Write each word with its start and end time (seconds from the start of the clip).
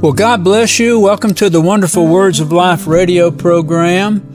Well, 0.00 0.12
God 0.12 0.44
bless 0.44 0.78
you. 0.78 1.00
Welcome 1.00 1.34
to 1.34 1.50
the 1.50 1.60
Wonderful 1.60 2.06
Words 2.06 2.38
of 2.38 2.52
Life 2.52 2.86
radio 2.86 3.32
program. 3.32 4.32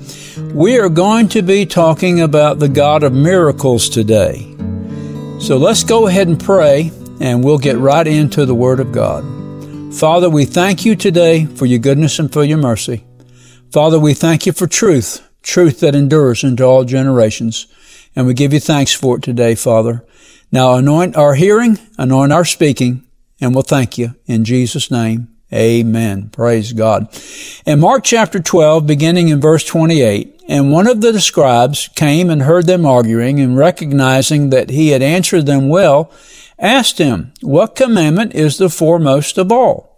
We 0.54 0.78
are 0.78 0.89
going 0.89 1.29
to 1.29 1.42
be 1.42 1.65
talking 1.65 2.20
about 2.20 2.60
the 2.60 2.67
God 2.67 3.01
of 3.01 3.13
miracles 3.13 3.88
today. 3.88 4.57
So 5.39 5.55
let's 5.55 5.86
go 5.86 6.07
ahead 6.07 6.28
and 6.28 6.37
pray, 6.37 6.91
and 7.22 7.46
we'll 7.46 7.60
get 7.60 7.78
right 7.78 8.05
into 8.05 8.46
the 8.46 8.54
Word 8.54 8.81
of 8.81 8.91
God. 8.91 9.23
Father, 9.96 10.29
we 10.29 10.44
thank 10.44 10.83
you 10.83 10.97
today 10.97 11.46
for 11.46 11.65
your 11.65 11.79
goodness 11.79 12.19
and 12.19 12.32
for 12.32 12.44
your 12.44 12.58
mercy. 12.58 13.05
Father, 13.72 13.97
we 13.97 14.14
thank 14.14 14.45
you 14.45 14.51
for 14.51 14.68
truth, 14.68 15.26
truth 15.44 15.79
that 15.79 15.95
endures 15.95 16.44
into 16.44 16.66
all 16.66 16.84
generations. 16.84 17.68
And 18.18 18.27
we 18.27 18.34
give 18.34 18.52
you 18.52 18.59
thanks 18.59 18.94
for 18.94 19.16
it 19.16 19.23
today, 19.23 19.55
Father. 19.55 20.05
Now 20.52 20.73
anoint 20.73 21.16
our 21.16 21.36
hearing, 21.36 21.80
anoint 21.98 22.34
our 22.34 22.44
speaking, 22.44 23.08
and 23.40 23.55
we'll 23.55 23.64
thank 23.64 23.98
you 23.98 24.16
in 24.26 24.44
Jesus' 24.44 24.91
name. 24.91 25.33
Amen. 25.53 26.30
Praise 26.30 26.73
God. 26.73 27.07
In 27.66 27.80
Mark 27.80 28.03
chapter 28.03 28.39
12, 28.39 28.88
beginning 28.88 29.30
in 29.30 29.39
verse 29.39 29.63
28, 29.63 30.41
and 30.48 30.71
one 30.71 30.88
of 30.88 31.02
the 31.02 31.21
scribes 31.21 31.89
came 31.89 32.29
and 32.29 32.41
heard 32.41 32.66
them 32.66 32.85
arguing 32.85 33.39
and 33.39 33.55
recognizing 33.55 34.49
that 34.49 34.71
he 34.71 34.89
had 34.89 35.03
answered 35.03 35.45
them 35.45 35.70
well, 35.70 36.12
asked 36.57 36.98
him, 36.98 37.34
what 37.41 37.76
commandment 37.76 38.34
is 38.34 38.57
the 38.57 38.70
foremost 38.70 39.38
of 39.38 39.52
all? 39.52 39.95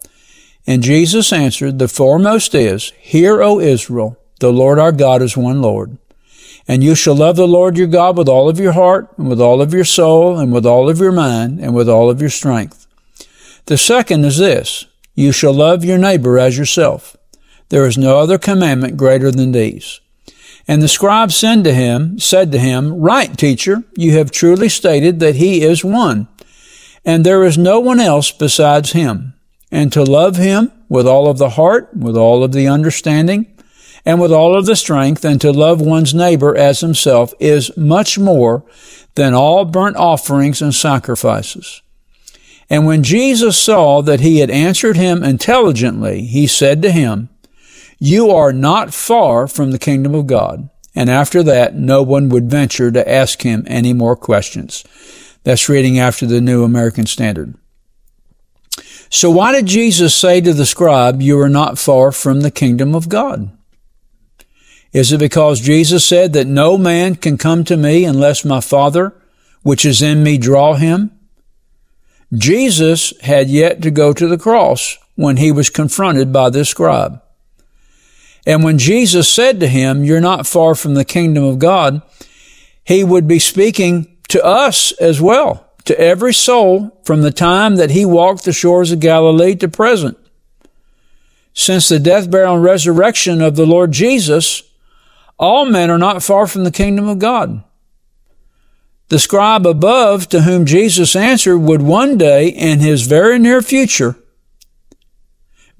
And 0.66 0.82
Jesus 0.82 1.32
answered, 1.32 1.78
the 1.78 1.88
foremost 1.88 2.54
is, 2.54 2.92
Hear, 2.98 3.40
O 3.42 3.58
Israel, 3.58 4.18
the 4.40 4.52
Lord 4.52 4.78
our 4.78 4.92
God 4.92 5.22
is 5.22 5.36
one 5.36 5.62
Lord. 5.62 5.96
And 6.68 6.82
you 6.82 6.94
shall 6.94 7.14
love 7.14 7.36
the 7.36 7.46
Lord 7.46 7.78
your 7.78 7.86
God 7.86 8.18
with 8.18 8.28
all 8.28 8.48
of 8.48 8.58
your 8.58 8.72
heart 8.72 9.08
and 9.16 9.28
with 9.28 9.40
all 9.40 9.62
of 9.62 9.72
your 9.72 9.84
soul 9.84 10.38
and 10.38 10.52
with 10.52 10.66
all 10.66 10.90
of 10.90 10.98
your 10.98 11.12
mind 11.12 11.60
and 11.60 11.74
with 11.74 11.88
all 11.88 12.10
of 12.10 12.20
your 12.20 12.30
strength. 12.30 12.86
The 13.66 13.78
second 13.78 14.24
is 14.24 14.38
this, 14.38 14.86
you 15.16 15.32
shall 15.32 15.52
love 15.52 15.84
your 15.84 15.98
neighbor 15.98 16.38
as 16.38 16.56
yourself. 16.56 17.16
There 17.70 17.86
is 17.86 17.98
no 17.98 18.18
other 18.18 18.38
commandment 18.38 18.96
greater 18.96 19.32
than 19.32 19.50
these. 19.50 20.00
And 20.68 20.82
the 20.82 20.88
scribe 20.88 21.32
said 21.32 21.64
to 21.64 21.72
him, 21.72 22.18
said 22.18 22.52
to 22.52 22.58
him, 22.58 22.92
Right, 22.92 23.36
teacher, 23.36 23.82
you 23.96 24.12
have 24.18 24.30
truly 24.30 24.68
stated 24.68 25.18
that 25.20 25.36
he 25.36 25.62
is 25.62 25.84
one, 25.84 26.28
and 27.04 27.24
there 27.24 27.44
is 27.44 27.56
no 27.56 27.80
one 27.80 27.98
else 27.98 28.30
besides 28.30 28.92
him. 28.92 29.34
And 29.72 29.92
to 29.92 30.04
love 30.04 30.36
him 30.36 30.70
with 30.88 31.06
all 31.06 31.28
of 31.28 31.38
the 31.38 31.50
heart, 31.50 31.90
with 31.96 32.16
all 32.16 32.44
of 32.44 32.52
the 32.52 32.68
understanding, 32.68 33.46
and 34.04 34.20
with 34.20 34.32
all 34.32 34.56
of 34.56 34.66
the 34.66 34.76
strength, 34.76 35.24
and 35.24 35.40
to 35.40 35.50
love 35.50 35.80
one's 35.80 36.14
neighbor 36.14 36.56
as 36.56 36.80
himself 36.80 37.32
is 37.40 37.76
much 37.76 38.18
more 38.18 38.64
than 39.14 39.34
all 39.34 39.64
burnt 39.64 39.96
offerings 39.96 40.62
and 40.62 40.74
sacrifices. 40.74 41.82
And 42.68 42.86
when 42.86 43.02
Jesus 43.02 43.56
saw 43.56 44.02
that 44.02 44.20
he 44.20 44.38
had 44.38 44.50
answered 44.50 44.96
him 44.96 45.22
intelligently, 45.22 46.22
he 46.22 46.46
said 46.46 46.82
to 46.82 46.90
him, 46.90 47.28
You 47.98 48.30
are 48.30 48.52
not 48.52 48.92
far 48.92 49.46
from 49.46 49.70
the 49.70 49.78
kingdom 49.78 50.14
of 50.14 50.26
God. 50.26 50.68
And 50.94 51.10
after 51.10 51.42
that, 51.44 51.74
no 51.74 52.02
one 52.02 52.28
would 52.30 52.50
venture 52.50 52.90
to 52.90 53.08
ask 53.08 53.42
him 53.42 53.64
any 53.68 53.92
more 53.92 54.16
questions. 54.16 54.82
That's 55.44 55.68
reading 55.68 55.98
after 55.98 56.26
the 56.26 56.40
New 56.40 56.64
American 56.64 57.06
Standard. 57.06 57.54
So 59.10 59.30
why 59.30 59.52
did 59.52 59.66
Jesus 59.66 60.14
say 60.14 60.40
to 60.40 60.52
the 60.52 60.66
scribe, 60.66 61.22
You 61.22 61.38
are 61.40 61.48
not 61.48 61.78
far 61.78 62.10
from 62.10 62.40
the 62.40 62.50
kingdom 62.50 62.94
of 62.94 63.08
God? 63.08 63.50
Is 64.92 65.12
it 65.12 65.18
because 65.18 65.60
Jesus 65.60 66.04
said 66.04 66.32
that 66.32 66.46
no 66.46 66.76
man 66.78 67.14
can 67.14 67.38
come 67.38 67.64
to 67.64 67.76
me 67.76 68.04
unless 68.04 68.44
my 68.44 68.60
Father, 68.60 69.14
which 69.62 69.84
is 69.84 70.02
in 70.02 70.22
me, 70.22 70.38
draw 70.38 70.74
him? 70.74 71.15
Jesus 72.32 73.12
had 73.20 73.48
yet 73.48 73.82
to 73.82 73.90
go 73.90 74.12
to 74.12 74.26
the 74.26 74.38
cross 74.38 74.98
when 75.14 75.36
he 75.36 75.52
was 75.52 75.70
confronted 75.70 76.32
by 76.32 76.50
this 76.50 76.68
scribe. 76.68 77.22
And 78.46 78.62
when 78.62 78.78
Jesus 78.78 79.28
said 79.28 79.60
to 79.60 79.68
him, 79.68 80.04
You're 80.04 80.20
not 80.20 80.46
far 80.46 80.74
from 80.74 80.94
the 80.94 81.04
kingdom 81.04 81.44
of 81.44 81.58
God, 81.58 82.02
he 82.84 83.02
would 83.02 83.26
be 83.26 83.40
speaking 83.40 84.16
to 84.28 84.44
us 84.44 84.92
as 84.92 85.20
well, 85.20 85.68
to 85.84 85.98
every 85.98 86.34
soul 86.34 87.00
from 87.04 87.22
the 87.22 87.32
time 87.32 87.76
that 87.76 87.90
he 87.90 88.04
walked 88.04 88.44
the 88.44 88.52
shores 88.52 88.92
of 88.92 89.00
Galilee 89.00 89.56
to 89.56 89.68
present. 89.68 90.16
Since 91.54 91.88
the 91.88 91.98
death, 91.98 92.30
burial, 92.30 92.54
and 92.54 92.62
resurrection 92.62 93.40
of 93.40 93.56
the 93.56 93.66
Lord 93.66 93.90
Jesus, 93.92 94.62
all 95.38 95.64
men 95.64 95.90
are 95.90 95.98
not 95.98 96.22
far 96.22 96.46
from 96.46 96.64
the 96.64 96.70
kingdom 96.70 97.08
of 97.08 97.18
God. 97.18 97.64
The 99.08 99.18
scribe 99.20 99.66
above 99.66 100.28
to 100.30 100.42
whom 100.42 100.66
Jesus 100.66 101.14
answered 101.14 101.58
would 101.58 101.82
one 101.82 102.18
day 102.18 102.48
in 102.48 102.80
his 102.80 103.06
very 103.06 103.38
near 103.38 103.62
future 103.62 104.16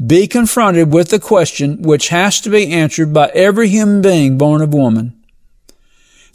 be 0.05 0.27
confronted 0.27 0.93
with 0.93 1.09
the 1.09 1.19
question 1.19 1.83
which 1.83 2.09
has 2.09 2.41
to 2.43 2.51
be 2.51 2.71
answered 2.71 3.13
by 3.13 3.29
every 3.35 3.69
human 3.69 4.03
being 4.03 4.39
born 4.39 4.63
of 4.63 4.75
woman. 4.75 5.21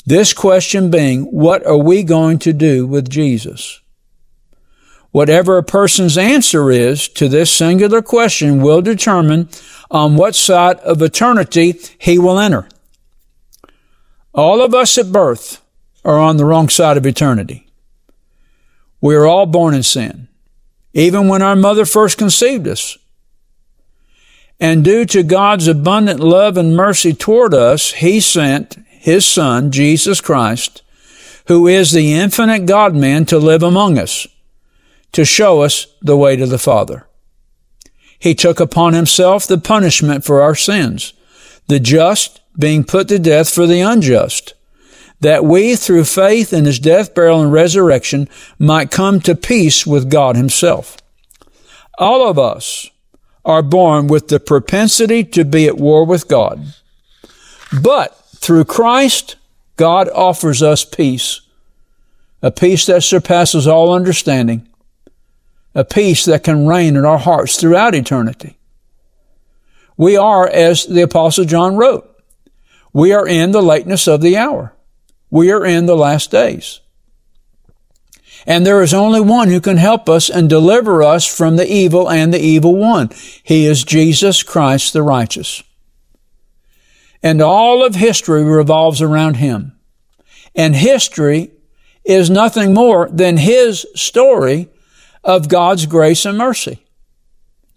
This 0.06 0.34
question 0.34 0.90
being, 0.90 1.24
what 1.26 1.66
are 1.66 1.78
we 1.78 2.04
going 2.04 2.40
to 2.40 2.54
do 2.54 2.88
with 2.88 3.10
Jesus? 3.10 3.80
Whatever 5.12 5.58
a 5.58 5.64
person's 5.64 6.18
answer 6.18 6.72
is 6.72 7.08
to 7.10 7.30
this 7.30 7.54
singular 7.54 8.02
question 8.02 8.62
will 8.62 8.82
determine 8.82 9.50
on 9.92 10.16
what 10.16 10.36
side 10.36 10.80
of 10.80 11.02
eternity 11.02 11.80
he 12.00 12.18
will 12.18 12.40
enter. 12.40 12.68
All 14.34 14.62
of 14.62 14.74
us 14.74 14.98
at 14.98 15.12
birth 15.12 15.61
are 16.04 16.18
on 16.18 16.38
the 16.38 16.46
wrong 16.46 16.70
side 16.70 16.98
of 16.98 17.06
eternity. 17.06 17.68
We 19.00 19.16
are 19.16 19.26
all 19.26 19.46
born 19.46 19.74
in 19.74 19.84
sin, 19.84 20.28
even 20.94 21.28
when 21.28 21.42
our 21.42 21.56
mother 21.56 21.86
first 21.86 22.18
conceived 22.18 22.68
us. 22.68 22.98
And 24.60 24.84
due 24.84 25.06
to 25.06 25.24
God's 25.24 25.68
abundant 25.68 26.20
love 26.20 26.56
and 26.56 26.76
mercy 26.76 27.14
toward 27.14 27.54
us, 27.54 27.94
He 27.94 28.20
sent 28.20 28.78
His 28.90 29.26
Son, 29.26 29.72
Jesus 29.72 30.22
Christ, 30.22 30.84
who 31.48 31.68
is 31.68 31.92
the 31.92 32.14
infinite 32.14 32.68
God 32.68 32.96
man, 32.96 33.26
to 33.26 33.40
live 33.40 33.64
among 33.64 33.98
us, 33.98 34.28
to 35.14 35.26
show 35.26 35.62
us 35.62 35.88
the 36.02 36.16
way 36.16 36.36
to 36.36 36.46
the 36.46 36.60
Father. 36.60 37.08
He 38.20 38.36
took 38.36 38.60
upon 38.60 38.94
Himself 38.94 39.48
the 39.48 39.58
punishment 39.58 40.24
for 40.24 40.42
our 40.42 40.54
sins, 40.54 41.14
the 41.68 41.80
just 41.80 42.40
being 42.58 42.84
put 42.84 43.08
to 43.08 43.18
death 43.18 43.52
for 43.52 43.66
the 43.66 43.80
unjust 43.80 44.54
that 45.22 45.46
we, 45.46 45.76
through 45.76 46.04
faith 46.04 46.52
in 46.52 46.66
his 46.66 46.80
death, 46.80 47.16
burial, 47.16 47.42
and 47.42 47.54
resurrection, 47.54 48.28
might 48.60 48.92
come 48.92 49.20
to 49.22 49.36
peace 49.36 49.88
with 49.88 50.10
God 50.10 50.36
himself. 50.36 50.98
All 51.98 52.28
of 52.28 52.38
us 52.38 52.90
are 53.46 53.62
born 53.62 54.08
with 54.08 54.28
the 54.28 54.40
propensity 54.40 55.24
to 55.24 55.46
be 55.46 55.68
at 55.68 55.78
war 55.78 56.06
with 56.06 56.28
God. 56.28 56.74
But 57.82 58.16
through 58.36 58.66
Christ, 58.66 59.36
God 59.78 60.10
offers 60.10 60.62
us 60.62 60.84
peace. 60.84 61.42
A 62.42 62.52
peace 62.52 62.88
that 62.88 63.04
surpasses 63.04 63.68
all 63.68 63.94
understanding. 63.94 64.68
A 65.76 65.86
peace 65.86 66.26
that 66.26 66.44
can 66.44 66.68
reign 66.68 66.96
in 66.96 67.06
our 67.06 67.20
hearts 67.20 67.58
throughout 67.58 67.96
eternity. 67.96 68.58
We 69.96 70.18
are, 70.18 70.48
as 70.50 70.88
the 70.88 71.04
apostle 71.04 71.46
John 71.46 71.76
wrote, 71.76 72.08
we 72.94 73.14
are 73.14 73.28
in 73.28 73.52
the 73.52 73.62
lateness 73.62 74.08
of 74.08 74.22
the 74.22 74.36
hour. 74.38 74.74
We 75.32 75.52
are 75.52 75.66
in 75.66 75.88
the 75.88 75.96
last 75.96 76.30
days. 76.30 76.82
And 78.46 78.66
there 78.66 78.82
is 78.82 78.94
only 78.94 79.22
one 79.22 79.50
who 79.50 79.62
can 79.62 79.78
help 79.78 80.10
us 80.10 80.30
and 80.30 80.50
deliver 80.50 81.02
us 81.02 81.26
from 81.26 81.56
the 81.56 81.72
evil 81.72 82.10
and 82.10 82.34
the 82.34 82.42
evil 82.42 82.76
one. 82.76 83.10
He 83.44 83.66
is 83.66 83.84
Jesus 83.84 84.44
Christ 84.44 84.94
the 84.94 85.04
righteous. 85.04 85.64
And 87.24 87.42
all 87.42 87.86
of 87.86 87.96
history 87.96 88.44
revolves 88.44 89.02
around 89.02 89.36
him. 89.36 89.78
And 90.56 90.76
history 90.76 91.52
is 92.04 92.30
nothing 92.30 92.74
more 92.74 93.08
than 93.10 93.38
his 93.38 93.86
story 93.96 94.70
of 95.24 95.48
God's 95.48 95.86
grace 95.86 96.26
and 96.26 96.38
mercy. 96.38 96.84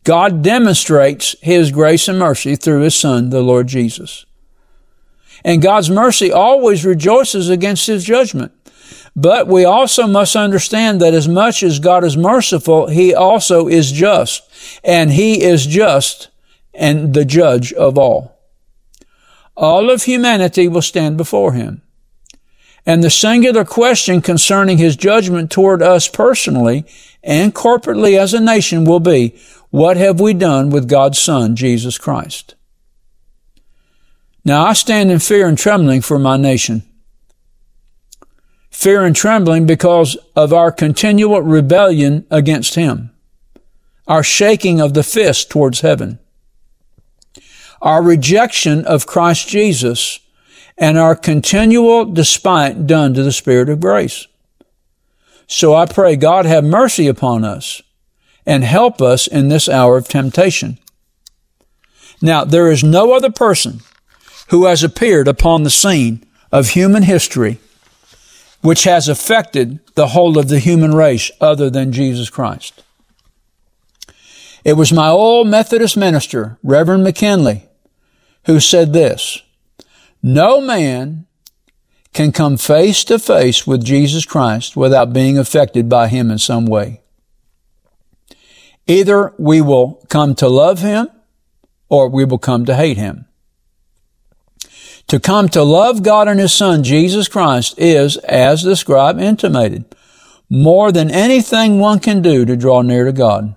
God 0.02 0.42
demonstrates 0.42 1.36
his 1.42 1.70
grace 1.70 2.08
and 2.08 2.18
mercy 2.18 2.56
through 2.56 2.80
his 2.80 2.94
son, 2.94 3.30
the 3.30 3.42
Lord 3.42 3.66
Jesus. 3.66 4.24
And 5.44 5.60
God's 5.60 5.90
mercy 5.90 6.32
always 6.32 6.84
rejoices 6.84 7.50
against 7.50 7.86
his 7.86 8.04
judgment. 8.04 8.52
But 9.14 9.46
we 9.46 9.64
also 9.64 10.06
must 10.06 10.34
understand 10.34 11.00
that 11.00 11.14
as 11.14 11.28
much 11.28 11.62
as 11.62 11.78
God 11.78 12.02
is 12.02 12.16
merciful, 12.16 12.88
he 12.88 13.14
also 13.14 13.68
is 13.68 13.92
just. 13.92 14.42
And 14.82 15.12
he 15.12 15.42
is 15.42 15.66
just 15.66 16.28
and 16.72 17.14
the 17.14 17.24
judge 17.24 17.72
of 17.72 17.96
all. 17.96 18.36
All 19.56 19.90
of 19.90 20.02
humanity 20.02 20.66
will 20.66 20.82
stand 20.82 21.16
before 21.16 21.52
him. 21.52 21.82
And 22.86 23.02
the 23.02 23.10
singular 23.10 23.64
question 23.64 24.20
concerning 24.20 24.78
his 24.78 24.96
judgment 24.96 25.50
toward 25.50 25.80
us 25.80 26.08
personally 26.08 26.84
and 27.22 27.54
corporately 27.54 28.18
as 28.18 28.34
a 28.34 28.40
nation 28.40 28.84
will 28.84 29.00
be, 29.00 29.34
what 29.70 29.96
have 29.96 30.20
we 30.20 30.34
done 30.34 30.70
with 30.70 30.88
God's 30.88 31.18
Son, 31.18 31.56
Jesus 31.56 31.98
Christ? 31.98 32.56
Now 34.44 34.66
I 34.66 34.74
stand 34.74 35.10
in 35.10 35.20
fear 35.20 35.48
and 35.48 35.56
trembling 35.56 36.02
for 36.02 36.18
my 36.18 36.36
nation. 36.36 36.82
Fear 38.70 39.04
and 39.04 39.16
trembling 39.16 39.66
because 39.66 40.16
of 40.36 40.52
our 40.52 40.70
continual 40.72 41.40
rebellion 41.40 42.26
against 42.30 42.74
Him. 42.74 43.10
our 44.06 44.22
shaking 44.22 44.80
of 44.80 44.94
the 44.94 45.02
fist 45.02 45.50
towards 45.50 45.80
heaven, 45.80 46.18
our 47.80 48.02
rejection 48.02 48.84
of 48.84 49.06
Christ 49.06 49.48
Jesus, 49.48 50.20
and 50.76 50.98
our 50.98 51.14
continual 51.14 52.04
despite 52.04 52.86
done 52.86 53.14
to 53.14 53.22
the 53.22 53.32
Spirit 53.32 53.68
of 53.68 53.80
grace. 53.80 54.26
So 55.46 55.74
I 55.74 55.86
pray 55.86 56.16
God 56.16 56.46
have 56.46 56.64
mercy 56.64 57.06
upon 57.06 57.44
us 57.44 57.82
and 58.46 58.64
help 58.64 59.00
us 59.00 59.26
in 59.26 59.48
this 59.48 59.68
hour 59.68 59.96
of 59.96 60.08
temptation. 60.08 60.78
Now, 62.20 62.44
there 62.44 62.70
is 62.70 62.82
no 62.82 63.12
other 63.12 63.30
person 63.30 63.80
who 64.48 64.66
has 64.66 64.82
appeared 64.82 65.28
upon 65.28 65.62
the 65.62 65.70
scene 65.70 66.24
of 66.52 66.70
human 66.70 67.02
history 67.02 67.58
which 68.64 68.84
has 68.84 69.08
affected 69.08 69.78
the 69.94 70.08
whole 70.08 70.38
of 70.38 70.48
the 70.48 70.58
human 70.58 70.94
race 70.94 71.30
other 71.38 71.68
than 71.68 71.92
Jesus 71.92 72.30
Christ. 72.30 72.82
It 74.64 74.72
was 74.72 74.90
my 74.90 75.08
old 75.08 75.48
Methodist 75.48 75.98
minister, 75.98 76.56
Reverend 76.62 77.04
McKinley, 77.04 77.68
who 78.46 78.60
said 78.60 78.94
this, 78.94 79.42
no 80.22 80.62
man 80.62 81.26
can 82.14 82.32
come 82.32 82.56
face 82.56 83.04
to 83.04 83.18
face 83.18 83.66
with 83.66 83.84
Jesus 83.84 84.24
Christ 84.24 84.74
without 84.74 85.12
being 85.12 85.36
affected 85.36 85.90
by 85.90 86.08
him 86.08 86.30
in 86.30 86.38
some 86.38 86.64
way. 86.64 87.02
Either 88.86 89.34
we 89.38 89.60
will 89.60 90.02
come 90.08 90.34
to 90.36 90.48
love 90.48 90.80
him 90.80 91.08
or 91.90 92.08
we 92.08 92.24
will 92.24 92.38
come 92.38 92.64
to 92.64 92.74
hate 92.74 92.96
him. 92.96 93.26
To 95.08 95.20
come 95.20 95.48
to 95.50 95.62
love 95.62 96.02
God 96.02 96.28
and 96.28 96.40
His 96.40 96.52
Son, 96.52 96.82
Jesus 96.82 97.28
Christ, 97.28 97.78
is, 97.78 98.16
as 98.18 98.62
the 98.62 98.76
scribe 98.76 99.20
intimated, 99.20 99.84
more 100.48 100.92
than 100.92 101.10
anything 101.10 101.78
one 101.78 102.00
can 102.00 102.22
do 102.22 102.44
to 102.44 102.56
draw 102.56 102.82
near 102.82 103.04
to 103.04 103.12
God. 103.12 103.54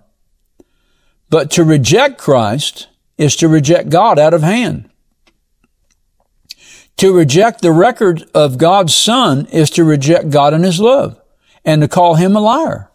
But 1.30 1.52
to 1.52 1.64
reject 1.64 2.18
Christ 2.18 2.88
is 3.18 3.36
to 3.38 3.48
reject 3.48 3.90
God 3.90 4.20
out 4.20 4.34
of 4.34 4.42
hand. 4.42 4.90
To 6.98 7.16
reject 7.16 7.62
the 7.62 7.72
record 7.72 8.28
of 8.34 8.58
God's 8.58 8.96
Son 8.96 9.46
is 9.48 9.70
to 9.72 9.84
reject 9.84 10.30
God 10.30 10.54
and 10.54 10.66
His 10.66 10.80
love 10.80 11.20
and 11.64 11.82
to 11.82 11.88
call 11.88 12.16
Him 12.16 12.36
a 12.36 12.40
liar. 12.40 12.90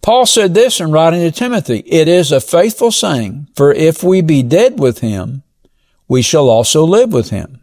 Paul 0.00 0.26
said 0.26 0.54
this 0.54 0.80
in 0.80 0.92
writing 0.92 1.20
to 1.20 1.32
Timothy, 1.32 1.78
it 1.86 2.08
is 2.08 2.30
a 2.30 2.40
faithful 2.40 2.92
saying, 2.92 3.48
for 3.56 3.72
if 3.72 4.04
we 4.04 4.20
be 4.20 4.42
dead 4.42 4.78
with 4.78 4.98
Him, 4.98 5.42
we 6.08 6.22
shall 6.22 6.48
also 6.48 6.84
live 6.84 7.12
with 7.12 7.30
him. 7.30 7.62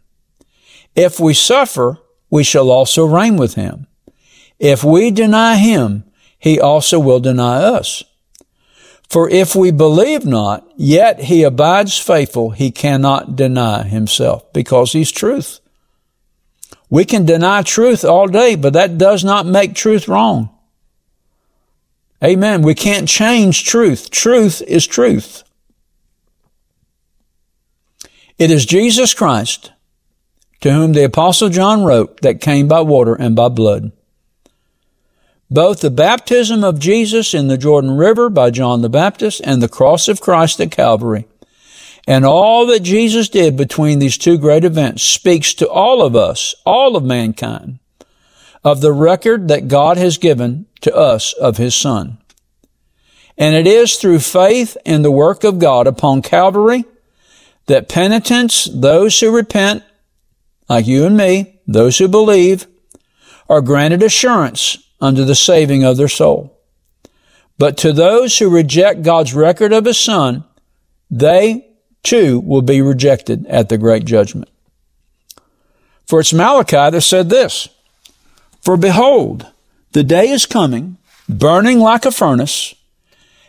If 0.95 1.19
we 1.19 1.33
suffer, 1.33 1.99
we 2.29 2.43
shall 2.43 2.71
also 2.71 3.05
reign 3.05 3.37
with 3.37 3.55
him. 3.55 3.87
If 4.59 4.83
we 4.83 5.11
deny 5.11 5.55
him, 5.55 6.03
he 6.37 6.59
also 6.59 6.99
will 6.99 7.19
deny 7.19 7.57
us. 7.57 8.03
For 9.09 9.29
if 9.29 9.55
we 9.55 9.71
believe 9.71 10.25
not, 10.25 10.65
yet 10.77 11.23
he 11.23 11.43
abides 11.43 11.97
faithful, 11.97 12.51
he 12.51 12.71
cannot 12.71 13.35
deny 13.35 13.83
himself, 13.83 14.51
because 14.53 14.93
he's 14.93 15.11
truth. 15.11 15.59
We 16.89 17.05
can 17.05 17.25
deny 17.25 17.61
truth 17.61 18.05
all 18.05 18.27
day, 18.27 18.55
but 18.55 18.73
that 18.73 18.97
does 18.97 19.23
not 19.23 19.45
make 19.45 19.75
truth 19.75 20.07
wrong. 20.07 20.49
Amen. 22.23 22.61
We 22.61 22.75
can't 22.75 23.07
change 23.07 23.65
truth. 23.65 24.11
Truth 24.11 24.61
is 24.67 24.85
truth. 24.85 25.43
It 28.41 28.49
is 28.49 28.65
Jesus 28.65 29.13
Christ 29.13 29.71
to 30.61 30.73
whom 30.73 30.93
the 30.93 31.03
apostle 31.03 31.49
John 31.49 31.83
wrote 31.83 32.21
that 32.21 32.41
came 32.41 32.67
by 32.67 32.81
water 32.81 33.13
and 33.13 33.35
by 33.35 33.49
blood. 33.49 33.91
Both 35.51 35.81
the 35.81 35.91
baptism 35.91 36.63
of 36.63 36.79
Jesus 36.79 37.35
in 37.35 37.49
the 37.49 37.57
Jordan 37.57 37.91
River 37.97 38.31
by 38.31 38.49
John 38.49 38.81
the 38.81 38.89
Baptist 38.89 39.41
and 39.43 39.61
the 39.61 39.69
cross 39.69 40.07
of 40.07 40.21
Christ 40.21 40.59
at 40.59 40.71
Calvary 40.71 41.27
and 42.07 42.25
all 42.25 42.65
that 42.65 42.81
Jesus 42.81 43.29
did 43.29 43.55
between 43.55 43.99
these 43.99 44.17
two 44.17 44.39
great 44.39 44.65
events 44.65 45.03
speaks 45.03 45.53
to 45.53 45.69
all 45.69 46.01
of 46.01 46.15
us, 46.15 46.55
all 46.65 46.95
of 46.95 47.03
mankind, 47.03 47.77
of 48.63 48.81
the 48.81 48.91
record 48.91 49.49
that 49.49 49.67
God 49.67 49.97
has 49.97 50.17
given 50.17 50.65
to 50.81 50.91
us 50.95 51.33
of 51.33 51.57
His 51.57 51.75
Son. 51.75 52.17
And 53.37 53.53
it 53.53 53.67
is 53.67 53.97
through 53.97 54.17
faith 54.17 54.77
in 54.83 55.03
the 55.03 55.11
work 55.11 55.43
of 55.43 55.59
God 55.59 55.85
upon 55.85 56.23
Calvary 56.23 56.85
that 57.71 57.87
penitents, 57.87 58.65
those 58.65 59.17
who 59.19 59.33
repent, 59.33 59.81
like 60.67 60.85
you 60.87 61.05
and 61.05 61.15
me, 61.15 61.61
those 61.65 61.97
who 61.97 62.07
believe, 62.09 62.67
are 63.49 63.61
granted 63.61 64.03
assurance 64.03 64.77
unto 64.99 65.23
the 65.23 65.35
saving 65.35 65.83
of 65.83 65.95
their 65.95 66.09
soul. 66.09 66.59
But 67.57 67.77
to 67.77 67.93
those 67.93 68.37
who 68.37 68.49
reject 68.49 69.03
God's 69.03 69.33
record 69.33 69.71
of 69.71 69.85
His 69.85 69.97
Son, 69.97 70.43
they 71.09 71.65
too 72.03 72.41
will 72.41 72.61
be 72.61 72.81
rejected 72.81 73.45
at 73.47 73.69
the 73.69 73.77
great 73.77 74.03
judgment. 74.03 74.49
For 76.05 76.19
it's 76.19 76.33
Malachi 76.33 76.89
that 76.91 77.01
said 77.01 77.29
this, 77.29 77.69
For 78.61 78.75
behold, 78.75 79.47
the 79.93 80.03
day 80.03 80.29
is 80.29 80.45
coming, 80.45 80.97
burning 81.29 81.79
like 81.79 82.05
a 82.05 82.11
furnace, 82.11 82.75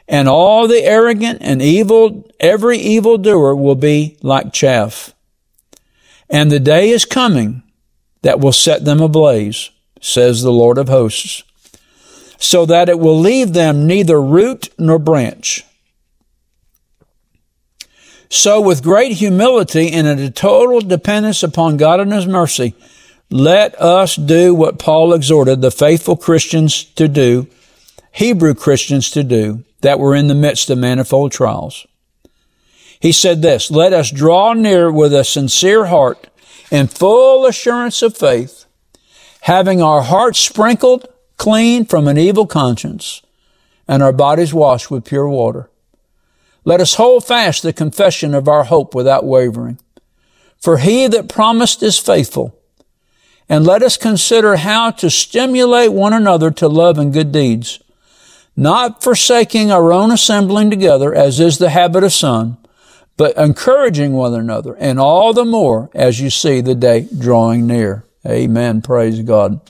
and 0.08 0.28
all 0.28 0.68
the 0.68 0.82
arrogant 0.82 1.38
and 1.40 1.62
evil, 1.62 2.30
every 2.40 2.78
evil 2.78 3.18
doer 3.18 3.54
will 3.54 3.74
be 3.74 4.16
like 4.22 4.52
chaff. 4.52 5.14
And 6.28 6.50
the 6.50 6.60
day 6.60 6.90
is 6.90 7.04
coming 7.04 7.62
that 8.22 8.40
will 8.40 8.52
set 8.52 8.84
them 8.84 9.00
ablaze, 9.00 9.70
says 10.00 10.42
the 10.42 10.52
Lord 10.52 10.78
of 10.78 10.88
hosts, 10.88 11.42
so 12.38 12.66
that 12.66 12.88
it 12.88 12.98
will 12.98 13.18
leave 13.18 13.52
them 13.52 13.86
neither 13.86 14.20
root 14.20 14.68
nor 14.78 14.98
branch. 14.98 15.64
So 18.28 18.60
with 18.62 18.82
great 18.82 19.12
humility 19.12 19.92
and 19.92 20.06
a 20.06 20.30
total 20.30 20.80
dependence 20.80 21.42
upon 21.42 21.76
God 21.76 22.00
and 22.00 22.12
His 22.12 22.26
mercy, 22.26 22.74
let 23.28 23.78
us 23.80 24.16
do 24.16 24.54
what 24.54 24.78
Paul 24.78 25.12
exhorted 25.12 25.60
the 25.60 25.70
faithful 25.70 26.16
Christians 26.16 26.84
to 26.84 27.08
do, 27.08 27.46
Hebrew 28.10 28.54
Christians 28.54 29.10
to 29.10 29.22
do, 29.22 29.64
that 29.82 30.00
were 30.00 30.14
in 30.14 30.28
the 30.28 30.34
midst 30.34 30.70
of 30.70 30.78
manifold 30.78 31.32
trials. 31.32 31.86
He 32.98 33.12
said 33.12 33.42
this, 33.42 33.70
let 33.70 33.92
us 33.92 34.10
draw 34.10 34.52
near 34.52 34.90
with 34.90 35.12
a 35.12 35.24
sincere 35.24 35.86
heart 35.86 36.28
and 36.70 36.90
full 36.90 37.46
assurance 37.46 38.00
of 38.00 38.16
faith, 38.16 38.64
having 39.42 39.82
our 39.82 40.02
hearts 40.02 40.38
sprinkled 40.38 41.06
clean 41.36 41.84
from 41.84 42.06
an 42.08 42.16
evil 42.16 42.46
conscience 42.46 43.20
and 43.88 44.02
our 44.02 44.12
bodies 44.12 44.54
washed 44.54 44.90
with 44.90 45.04
pure 45.04 45.28
water. 45.28 45.68
Let 46.64 46.80
us 46.80 46.94
hold 46.94 47.24
fast 47.24 47.64
the 47.64 47.72
confession 47.72 48.34
of 48.34 48.46
our 48.46 48.64
hope 48.64 48.94
without 48.94 49.24
wavering. 49.24 49.78
For 50.60 50.78
he 50.78 51.08
that 51.08 51.28
promised 51.28 51.82
is 51.82 51.98
faithful. 51.98 52.56
And 53.48 53.66
let 53.66 53.82
us 53.82 53.96
consider 53.96 54.56
how 54.56 54.92
to 54.92 55.10
stimulate 55.10 55.92
one 55.92 56.12
another 56.12 56.52
to 56.52 56.68
love 56.68 56.98
and 56.98 57.12
good 57.12 57.32
deeds 57.32 57.81
not 58.56 59.02
forsaking 59.02 59.70
our 59.70 59.92
own 59.92 60.10
assembling 60.10 60.70
together, 60.70 61.14
as 61.14 61.40
is 61.40 61.58
the 61.58 61.70
habit 61.70 62.04
of 62.04 62.12
some, 62.12 62.58
but 63.16 63.36
encouraging 63.36 64.12
one 64.12 64.34
another, 64.34 64.74
and 64.74 64.98
all 64.98 65.32
the 65.32 65.44
more 65.44 65.90
as 65.94 66.20
you 66.20 66.30
see 66.30 66.60
the 66.60 66.74
day 66.74 67.08
drawing 67.18 67.66
near. 67.66 68.04
Amen. 68.26 68.82
Praise 68.82 69.20
God. 69.22 69.60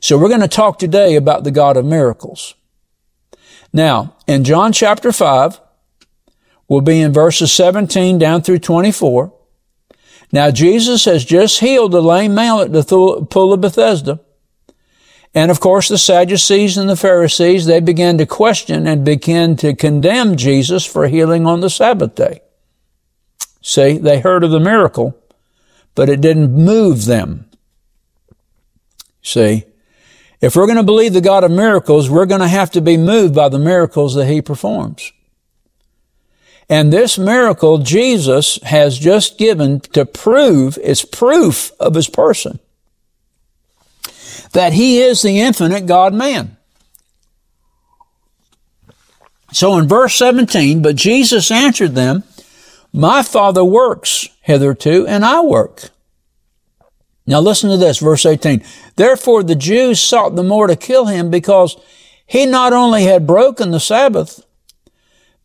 So 0.00 0.18
we're 0.18 0.28
going 0.28 0.40
to 0.40 0.48
talk 0.48 0.78
today 0.78 1.14
about 1.14 1.44
the 1.44 1.50
God 1.50 1.76
of 1.76 1.84
miracles. 1.84 2.54
Now, 3.72 4.16
in 4.26 4.44
John 4.44 4.72
chapter 4.72 5.12
5, 5.12 5.60
we'll 6.68 6.80
be 6.80 7.00
in 7.00 7.12
verses 7.12 7.52
17 7.52 8.18
down 8.18 8.42
through 8.42 8.58
24. 8.58 9.32
Now, 10.32 10.50
Jesus 10.50 11.04
has 11.04 11.24
just 11.24 11.60
healed 11.60 11.92
the 11.92 12.02
lame 12.02 12.34
man 12.34 12.60
at 12.60 12.72
the 12.72 13.26
pool 13.30 13.52
of 13.52 13.60
Bethesda. 13.60 14.20
And 15.34 15.50
of 15.50 15.60
course, 15.60 15.88
the 15.88 15.98
Sadducees 15.98 16.76
and 16.76 16.88
the 16.88 16.96
Pharisees, 16.96 17.64
they 17.64 17.80
began 17.80 18.18
to 18.18 18.26
question 18.26 18.86
and 18.86 19.04
begin 19.04 19.56
to 19.56 19.74
condemn 19.74 20.36
Jesus 20.36 20.84
for 20.84 21.08
healing 21.08 21.46
on 21.46 21.60
the 21.60 21.70
Sabbath 21.70 22.14
day. 22.14 22.42
See, 23.62 23.96
they 23.96 24.20
heard 24.20 24.44
of 24.44 24.50
the 24.50 24.60
miracle, 24.60 25.16
but 25.94 26.08
it 26.08 26.20
didn't 26.20 26.52
move 26.52 27.06
them. 27.06 27.48
See, 29.22 29.64
if 30.40 30.56
we're 30.56 30.66
going 30.66 30.76
to 30.76 30.82
believe 30.82 31.12
the 31.12 31.20
God 31.20 31.44
of 31.44 31.50
miracles, 31.50 32.10
we're 32.10 32.26
going 32.26 32.40
to 32.40 32.48
have 32.48 32.72
to 32.72 32.80
be 32.80 32.96
moved 32.96 33.34
by 33.34 33.48
the 33.48 33.58
miracles 33.58 34.14
that 34.16 34.26
he 34.26 34.42
performs. 34.42 35.12
And 36.68 36.92
this 36.92 37.18
miracle 37.18 37.78
Jesus 37.78 38.58
has 38.64 38.98
just 38.98 39.38
given 39.38 39.80
to 39.80 40.04
prove, 40.04 40.78
it's 40.82 41.04
proof 41.04 41.70
of 41.78 41.94
his 41.94 42.08
person 42.08 42.58
that 44.52 44.72
he 44.72 45.00
is 45.00 45.22
the 45.22 45.40
infinite 45.40 45.86
God 45.86 46.14
man. 46.14 46.56
So 49.52 49.76
in 49.78 49.86
verse 49.86 50.14
17, 50.14 50.80
but 50.80 50.96
Jesus 50.96 51.50
answered 51.50 51.94
them, 51.94 52.24
My 52.92 53.22
Father 53.22 53.64
works 53.64 54.28
hitherto, 54.40 55.06
and 55.06 55.24
I 55.24 55.42
work. 55.42 55.90
Now 57.26 57.40
listen 57.40 57.70
to 57.70 57.76
this, 57.76 57.98
verse 57.98 58.26
18. 58.26 58.64
Therefore 58.96 59.42
the 59.42 59.54
Jews 59.54 60.00
sought 60.00 60.34
the 60.34 60.42
more 60.42 60.66
to 60.66 60.76
kill 60.76 61.06
him 61.06 61.30
because 61.30 61.76
he 62.26 62.46
not 62.46 62.72
only 62.72 63.04
had 63.04 63.26
broken 63.26 63.70
the 63.70 63.80
Sabbath, 63.80 64.44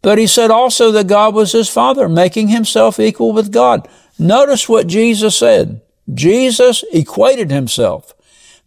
but 0.02 0.18
he 0.18 0.28
said 0.28 0.52
also 0.52 0.92
that 0.92 1.08
God 1.08 1.34
was 1.34 1.52
his 1.52 1.70
father, 1.70 2.08
making 2.08 2.48
himself 2.48 3.00
equal 3.00 3.34
with 3.34 3.52
God. 3.52 3.88
Notice 4.18 4.70
what 4.70 4.88
Jesus 4.88 5.36
said. 5.36 5.82
Jesus 6.14 6.84
equated 6.94 7.52
himself, 7.52 8.14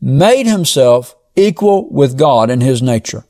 made 0.00 0.47
himself 0.47 1.14
equal 1.37 1.88
with 1.90 2.19
God 2.19 2.50
in 2.50 2.61
his 2.61 2.83
nature. 2.83 3.25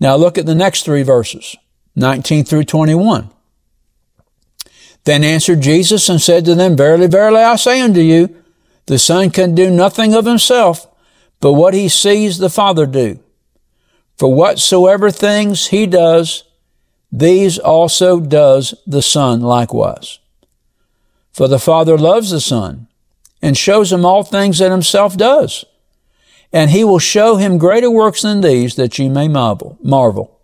Now 0.00 0.16
look 0.16 0.36
at 0.38 0.46
the 0.46 0.54
next 0.54 0.84
three 0.84 1.02
verses, 1.02 1.56
19 1.96 2.44
through 2.44 2.64
21. 2.64 3.30
Then 5.04 5.22
answered 5.22 5.60
Jesus 5.60 6.08
and 6.08 6.20
said 6.20 6.44
to 6.44 6.54
them, 6.54 6.76
Verily, 6.76 7.06
verily, 7.06 7.40
I 7.40 7.56
say 7.56 7.80
unto 7.80 8.00
you, 8.00 8.34
the 8.86 8.98
Son 8.98 9.30
can 9.30 9.54
do 9.54 9.70
nothing 9.70 10.14
of 10.14 10.26
himself, 10.26 10.86
but 11.40 11.52
what 11.52 11.74
he 11.74 11.88
sees 11.88 12.38
the 12.38 12.50
Father 12.50 12.86
do. 12.86 13.20
For 14.16 14.34
whatsoever 14.34 15.10
things 15.10 15.68
he 15.68 15.86
does, 15.86 16.44
these 17.10 17.58
also 17.58 18.20
does 18.20 18.74
the 18.86 19.02
Son 19.02 19.40
likewise. 19.40 20.18
For 21.32 21.48
the 21.48 21.58
Father 21.58 21.98
loves 21.98 22.30
the 22.30 22.40
Son 22.40 22.88
and 23.44 23.58
shows 23.58 23.92
him 23.92 24.06
all 24.06 24.22
things 24.22 24.58
that 24.58 24.70
himself 24.70 25.18
does. 25.18 25.66
And 26.50 26.70
he 26.70 26.82
will 26.82 26.98
show 26.98 27.36
him 27.36 27.58
greater 27.58 27.90
works 27.90 28.22
than 28.22 28.40
these 28.40 28.76
that 28.76 28.98
ye 28.98 29.10
may 29.10 29.28
marvel. 29.28 29.78
marvel. 29.82 30.40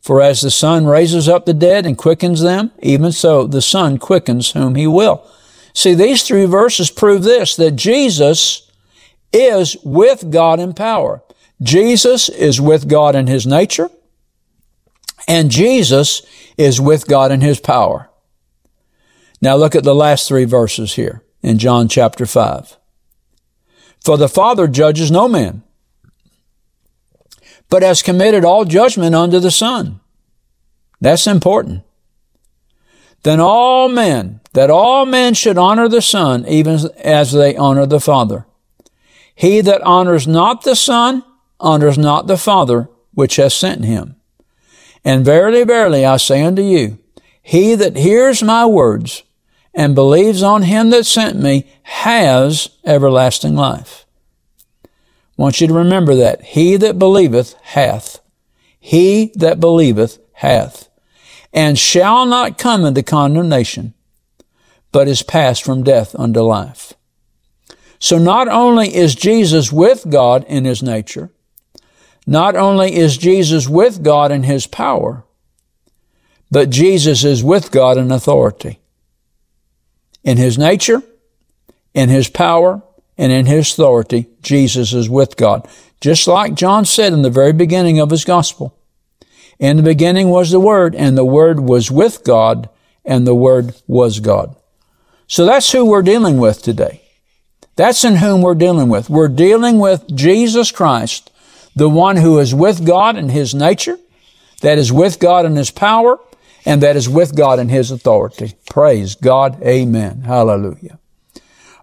For 0.00 0.22
as 0.22 0.40
the 0.40 0.50
Son 0.50 0.86
raises 0.86 1.28
up 1.28 1.44
the 1.44 1.52
dead 1.52 1.84
and 1.84 1.98
quickens 1.98 2.40
them, 2.40 2.72
even 2.80 3.12
so 3.12 3.46
the 3.46 3.60
Son 3.60 3.98
quickens 3.98 4.52
whom 4.52 4.76
he 4.76 4.86
will. 4.86 5.30
See, 5.74 5.92
these 5.92 6.22
three 6.22 6.46
verses 6.46 6.90
prove 6.90 7.22
this, 7.22 7.54
that 7.56 7.72
Jesus 7.72 8.70
is 9.30 9.76
with 9.84 10.30
God 10.30 10.58
in 10.58 10.72
power. 10.72 11.22
Jesus 11.60 12.30
is 12.30 12.62
with 12.62 12.88
God 12.88 13.14
in 13.14 13.26
his 13.26 13.46
nature, 13.46 13.90
and 15.28 15.50
Jesus 15.50 16.22
is 16.56 16.80
with 16.80 17.06
God 17.06 17.30
in 17.30 17.42
his 17.42 17.60
power. 17.60 18.08
Now 19.42 19.56
look 19.56 19.74
at 19.74 19.84
the 19.84 19.94
last 19.94 20.28
three 20.28 20.46
verses 20.46 20.94
here 20.94 21.22
in 21.46 21.58
John 21.58 21.86
chapter 21.86 22.26
5. 22.26 22.76
For 24.04 24.18
the 24.18 24.28
Father 24.28 24.66
judges 24.66 25.12
no 25.12 25.28
man, 25.28 25.62
but 27.68 27.84
has 27.84 28.02
committed 28.02 28.44
all 28.44 28.64
judgment 28.64 29.14
unto 29.14 29.38
the 29.38 29.52
Son. 29.52 30.00
That's 31.00 31.28
important. 31.28 31.84
Then 33.22 33.38
all 33.38 33.88
men, 33.88 34.40
that 34.54 34.70
all 34.70 35.06
men 35.06 35.34
should 35.34 35.56
honor 35.56 35.88
the 35.88 36.02
Son, 36.02 36.44
even 36.48 36.80
as 36.98 37.30
they 37.30 37.56
honor 37.56 37.86
the 37.86 38.00
Father. 38.00 38.44
He 39.32 39.60
that 39.60 39.82
honors 39.82 40.26
not 40.26 40.62
the 40.62 40.74
Son 40.74 41.22
honors 41.60 41.96
not 41.96 42.26
the 42.26 42.38
Father 42.38 42.88
which 43.14 43.36
has 43.36 43.54
sent 43.54 43.84
him. 43.84 44.16
And 45.04 45.24
verily, 45.24 45.62
verily, 45.62 46.04
I 46.04 46.16
say 46.16 46.42
unto 46.42 46.62
you, 46.62 46.98
he 47.40 47.76
that 47.76 47.96
hears 47.96 48.42
my 48.42 48.66
words 48.66 49.22
and 49.76 49.94
believes 49.94 50.42
on 50.42 50.62
him 50.62 50.88
that 50.90 51.04
sent 51.04 51.38
me 51.38 51.70
has 51.82 52.70
everlasting 52.84 53.54
life. 53.54 54.06
I 54.84 54.88
want 55.36 55.60
you 55.60 55.66
to 55.66 55.74
remember 55.74 56.14
that. 56.14 56.42
He 56.42 56.78
that 56.78 56.98
believeth 56.98 57.52
hath. 57.62 58.20
He 58.80 59.32
that 59.36 59.60
believeth 59.60 60.18
hath. 60.32 60.88
And 61.52 61.78
shall 61.78 62.24
not 62.24 62.56
come 62.56 62.86
into 62.86 63.02
condemnation, 63.02 63.92
but 64.92 65.08
is 65.08 65.22
passed 65.22 65.62
from 65.62 65.82
death 65.82 66.14
unto 66.18 66.40
life. 66.40 66.94
So 67.98 68.18
not 68.18 68.48
only 68.48 68.94
is 68.94 69.14
Jesus 69.14 69.70
with 69.70 70.08
God 70.08 70.44
in 70.44 70.64
his 70.64 70.82
nature, 70.82 71.30
not 72.26 72.56
only 72.56 72.94
is 72.94 73.18
Jesus 73.18 73.68
with 73.68 74.02
God 74.02 74.32
in 74.32 74.42
his 74.42 74.66
power, 74.66 75.24
but 76.50 76.70
Jesus 76.70 77.24
is 77.24 77.44
with 77.44 77.70
God 77.70 77.98
in 77.98 78.10
authority. 78.10 78.80
In 80.26 80.36
his 80.36 80.58
nature, 80.58 81.02
in 81.94 82.08
his 82.08 82.28
power, 82.28 82.82
and 83.16 83.32
in 83.32 83.46
his 83.46 83.72
authority, 83.72 84.26
Jesus 84.42 84.92
is 84.92 85.08
with 85.08 85.36
God. 85.36 85.66
Just 86.00 86.26
like 86.26 86.54
John 86.54 86.84
said 86.84 87.12
in 87.12 87.22
the 87.22 87.30
very 87.30 87.52
beginning 87.52 88.00
of 88.00 88.10
his 88.10 88.24
gospel. 88.24 88.76
In 89.58 89.78
the 89.78 89.82
beginning 89.82 90.28
was 90.28 90.50
the 90.50 90.60
Word, 90.60 90.94
and 90.94 91.16
the 91.16 91.24
Word 91.24 91.60
was 91.60 91.90
with 91.90 92.24
God, 92.24 92.68
and 93.04 93.26
the 93.26 93.34
Word 93.34 93.74
was 93.86 94.20
God. 94.20 94.54
So 95.28 95.46
that's 95.46 95.72
who 95.72 95.84
we're 95.84 96.02
dealing 96.02 96.38
with 96.38 96.60
today. 96.60 97.00
That's 97.76 98.04
in 98.04 98.16
whom 98.16 98.42
we're 98.42 98.54
dealing 98.54 98.88
with. 98.88 99.08
We're 99.08 99.28
dealing 99.28 99.78
with 99.78 100.14
Jesus 100.14 100.70
Christ, 100.70 101.30
the 101.74 101.88
one 101.88 102.16
who 102.16 102.38
is 102.38 102.54
with 102.54 102.86
God 102.86 103.16
in 103.16 103.28
his 103.28 103.54
nature, 103.54 103.98
that 104.60 104.78
is 104.78 104.92
with 104.92 105.18
God 105.18 105.46
in 105.46 105.56
his 105.56 105.70
power, 105.70 106.18
and 106.66 106.82
that 106.82 106.96
is 106.96 107.08
with 107.08 107.36
God 107.36 107.60
in 107.60 107.68
his 107.68 107.92
authority. 107.92 108.54
Praise 108.68 109.14
God. 109.14 109.62
Amen. 109.62 110.22
Hallelujah. 110.22 110.98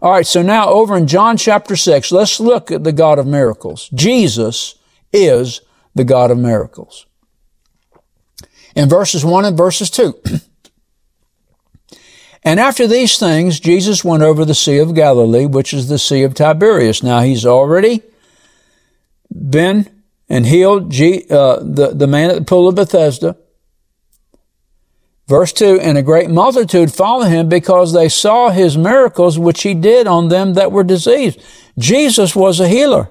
All 0.02 0.12
right, 0.12 0.28
so 0.28 0.42
now 0.42 0.68
over 0.68 0.98
in 0.98 1.08
John 1.08 1.38
chapter 1.38 1.78
6, 1.78 2.12
let's 2.12 2.42
look 2.42 2.70
at 2.70 2.84
the 2.84 2.92
God 2.92 3.18
of 3.18 3.26
miracles. 3.26 3.90
Jesus 3.94 4.76
is 5.14 5.62
the 5.96 6.04
God 6.04 6.30
of 6.30 6.38
miracles. 6.38 7.06
In 8.76 8.90
verses 8.90 9.24
1 9.24 9.46
and 9.46 9.58
verses 9.58 9.90
2. 9.90 10.14
and 12.44 12.60
after 12.60 12.86
these 12.86 13.18
things, 13.18 13.62
Jesus 13.62 14.04
went 14.04 14.24
over 14.24 14.44
the 14.44 14.54
Sea 14.54 14.80
of 14.80 14.94
Galilee, 14.94 15.46
which 15.46 15.74
is 15.74 15.88
the 15.88 16.00
Sea 16.00 16.24
of 16.24 16.34
Tiberias. 16.34 17.02
Now 17.02 17.22
he's 17.22 17.46
already 17.46 18.02
been 19.32 19.90
and 20.28 20.46
healed 20.46 20.92
G, 20.92 21.26
uh, 21.30 21.60
the, 21.62 21.94
the 21.94 22.08
man 22.08 22.30
at 22.30 22.36
the 22.36 22.44
pool 22.44 22.68
of 22.68 22.76
Bethesda. 22.76 23.38
Verse 25.34 25.52
2, 25.52 25.80
and 25.80 25.98
a 25.98 26.04
great 26.04 26.30
multitude 26.30 26.94
followed 26.94 27.30
him 27.30 27.50
because 27.50 27.92
they 27.92 28.08
saw 28.08 28.52
his 28.52 28.78
miracles 28.78 29.40
which 29.40 29.64
he 29.64 29.74
did 29.74 30.06
on 30.06 30.28
them 30.28 30.54
that 30.54 30.72
were 30.72 30.84
diseased. 30.84 31.42
Jesus 31.76 32.36
was 32.36 32.60
a 32.60 32.68
healer. 32.68 33.10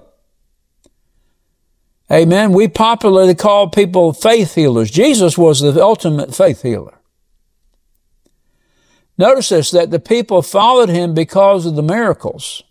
Amen. 2.09 2.53
We 2.53 2.69
popularly 2.69 3.35
call 3.35 3.71
people 3.71 4.13
faith 4.13 4.55
healers. 4.55 4.89
Jesus 4.89 5.37
was 5.37 5.63
the 5.63 5.83
ultimate 5.83 6.33
faith 6.33 6.63
healer. 6.63 6.97
Notice 9.19 9.49
this, 9.49 9.73
that 9.73 9.91
the 9.91 9.99
people 9.99 10.43
followed 10.43 10.91
him 10.91 11.15
because 11.15 11.67
of 11.67 11.75
the 11.75 11.83
miracles. 11.83 12.63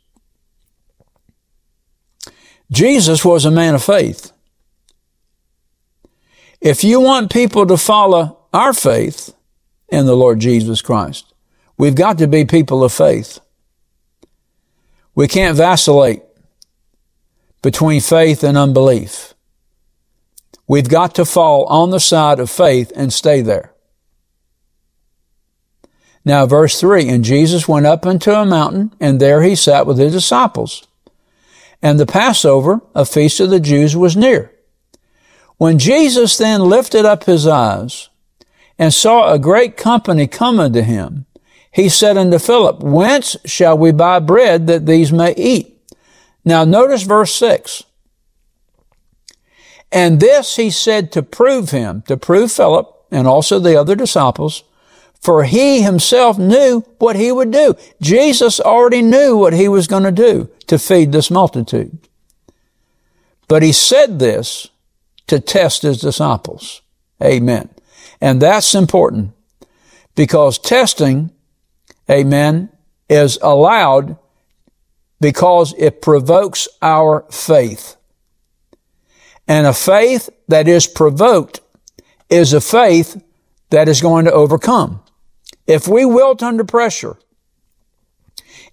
Jesus 2.72 3.25
was 3.25 3.43
a 3.43 3.51
man 3.51 3.75
of 3.75 3.84
faith. 3.84 4.31
If 6.62 6.86
you 6.86 7.01
want 7.01 7.34
people 7.34 7.67
to 7.67 7.75
follow 7.75 8.38
our 8.53 8.72
faith 8.72 9.36
in 9.91 10.05
the 10.05 10.15
Lord 10.15 10.39
Jesus 10.39 10.81
Christ, 10.81 11.33
we've 11.77 11.95
got 11.95 12.17
to 12.19 12.27
be 12.27 12.45
people 12.45 12.83
of 12.83 12.93
faith. 12.93 13.39
We 15.13 15.27
can't 15.27 15.57
vacillate 15.57 16.24
between 17.62 18.01
faith 18.01 18.43
and 18.43 18.57
unbelief. 18.57 19.33
We've 20.67 20.89
got 20.89 21.15
to 21.15 21.25
fall 21.25 21.65
on 21.65 21.89
the 21.89 22.00
side 22.00 22.39
of 22.39 22.50
faith 22.50 22.91
and 22.95 23.12
stay 23.12 23.41
there. 23.41 23.74
Now, 26.24 26.45
verse 26.45 26.79
3 26.79 27.10
And 27.10 27.25
Jesus 27.25 27.67
went 27.67 27.86
up 27.86 28.05
into 28.05 28.33
a 28.33 28.45
mountain, 28.45 28.93
and 29.00 29.19
there 29.19 29.41
he 29.41 29.55
sat 29.55 29.86
with 29.86 29.98
his 29.98 30.13
disciples. 30.13 30.88
And 31.81 32.00
the 32.00 32.05
Passover, 32.05 32.81
a 32.93 33.05
feast 33.05 33.39
of 33.39 33.50
the 33.50 33.60
Jews, 33.60 33.98
was 33.98 34.15
near. 34.15 34.53
When 35.57 35.77
Jesus 35.77 36.38
then 36.38 36.62
lifted 36.62 37.05
up 37.05 37.25
his 37.25 37.48
eyes 37.48 38.10
and 38.82 38.92
saw 38.92 39.32
a 39.32 39.38
great 39.38 39.78
company 39.78 40.26
come 40.26 40.60
unto 40.60 40.82
him, 40.82 41.28
he 41.72 41.88
said 41.88 42.18
unto 42.18 42.40
Philip, 42.40 42.80
Whence 42.82 43.38
shall 43.46 43.78
we 43.78 43.92
buy 43.92 44.18
bread 44.18 44.66
that 44.66 44.88
these 44.88 45.14
may 45.14 45.36
eat? 45.36 45.80
Now 46.44 46.64
notice 46.64 47.04
verse 47.04 47.32
6. 47.36 47.84
And 49.92 50.20
this 50.20 50.56
he 50.56 50.72
said 50.72 51.12
to 51.12 51.22
prove 51.22 51.70
him, 51.70 52.02
to 52.08 52.18
prove 52.18 52.52
Philip 52.52 52.92
and 53.12 53.28
also 53.28 53.60
the 53.60 53.80
other 53.80 53.94
disciples, 53.94 54.64
for 55.20 55.44
he 55.44 55.84
himself 55.84 56.40
knew 56.40 56.84
what 56.98 57.16
he 57.16 57.32
would 57.32 57.52
do. 57.52 57.76
Jesus 58.02 58.60
already 58.60 59.04
knew 59.04 59.38
what 59.38 59.54
he 59.54 59.68
was 59.68 59.86
going 59.86 60.04
to 60.04 60.12
do 60.12 60.50
to 60.66 60.80
feed 60.80 61.12
this 61.12 61.30
multitude. 61.30 62.00
But 63.48 63.62
he 63.62 63.74
said 63.74 64.18
this 64.18 64.70
to 65.28 65.40
test 65.40 65.84
his 65.84 66.02
disciples. 66.02 66.82
Amen. 67.24 67.70
And 68.22 68.42
that's 68.42 68.75
important 68.75 69.34
because 70.16 70.60
testing, 70.60 71.32
amen, 72.10 72.70
is 73.10 73.40
allowed 73.42 74.18
because 75.20 75.74
it 75.78 76.01
provokes 76.01 76.68
our 76.82 77.25
faith. 77.32 77.96
And 79.48 79.68
a 79.68 79.74
faith 79.74 80.30
that 80.48 80.68
is 80.68 80.88
provoked 80.88 81.60
is 82.30 82.54
a 82.54 82.62
faith 82.62 83.22
that 83.72 83.90
is 83.90 84.01
going 84.01 84.25
to 84.25 84.32
overcome. 84.32 85.01
If 85.68 85.88
we 85.88 86.06
wilt 86.06 86.44
under 86.44 86.63
pressure, 86.63 87.18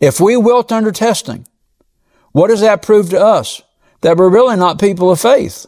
if 0.01 0.21
we 0.21 0.37
wilt 0.37 0.71
under 0.71 0.93
testing, 0.93 1.47
what 2.33 2.49
does 2.49 2.61
that 2.61 2.83
prove 2.83 3.11
to 3.11 3.21
us? 3.21 3.63
that 4.01 4.17
we're 4.17 4.31
really 4.31 4.57
not 4.57 4.79
people 4.79 5.11
of 5.11 5.21
faith. 5.21 5.67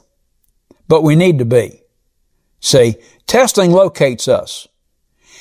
But 0.88 1.02
we 1.02 1.16
need 1.16 1.38
to 1.38 1.44
be. 1.44 1.79
See, 2.60 2.96
testing 3.26 3.72
locates 3.72 4.28
us. 4.28 4.68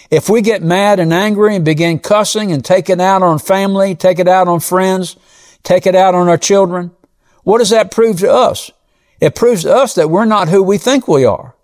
If 0.09 0.29
we 0.29 0.41
get 0.41 0.63
mad 0.63 0.99
and 0.99 1.13
angry 1.13 1.55
and 1.55 1.63
begin 1.63 1.99
cussing 1.99 2.51
and 2.51 2.65
take 2.65 2.89
it 2.89 2.99
out 2.99 3.21
on 3.21 3.37
family, 3.37 3.93
take 3.93 4.17
it 4.17 4.27
out 4.27 4.47
on 4.47 4.59
friends, 4.59 5.15
take 5.63 5.85
it 5.85 5.95
out 5.95 6.15
on 6.15 6.27
our 6.27 6.37
children, 6.37 6.91
what 7.43 7.59
does 7.59 7.69
that 7.69 7.91
prove 7.91 8.19
to 8.19 8.31
us? 8.31 8.71
It 9.21 9.35
proves 9.35 9.63
to 9.63 9.75
us 9.75 9.95
that 9.95 10.09
we're 10.09 10.25
not 10.25 10.49
who 10.49 10.63
we 10.63 10.77
think 10.77 11.07
we 11.07 11.25
are. 11.25 11.55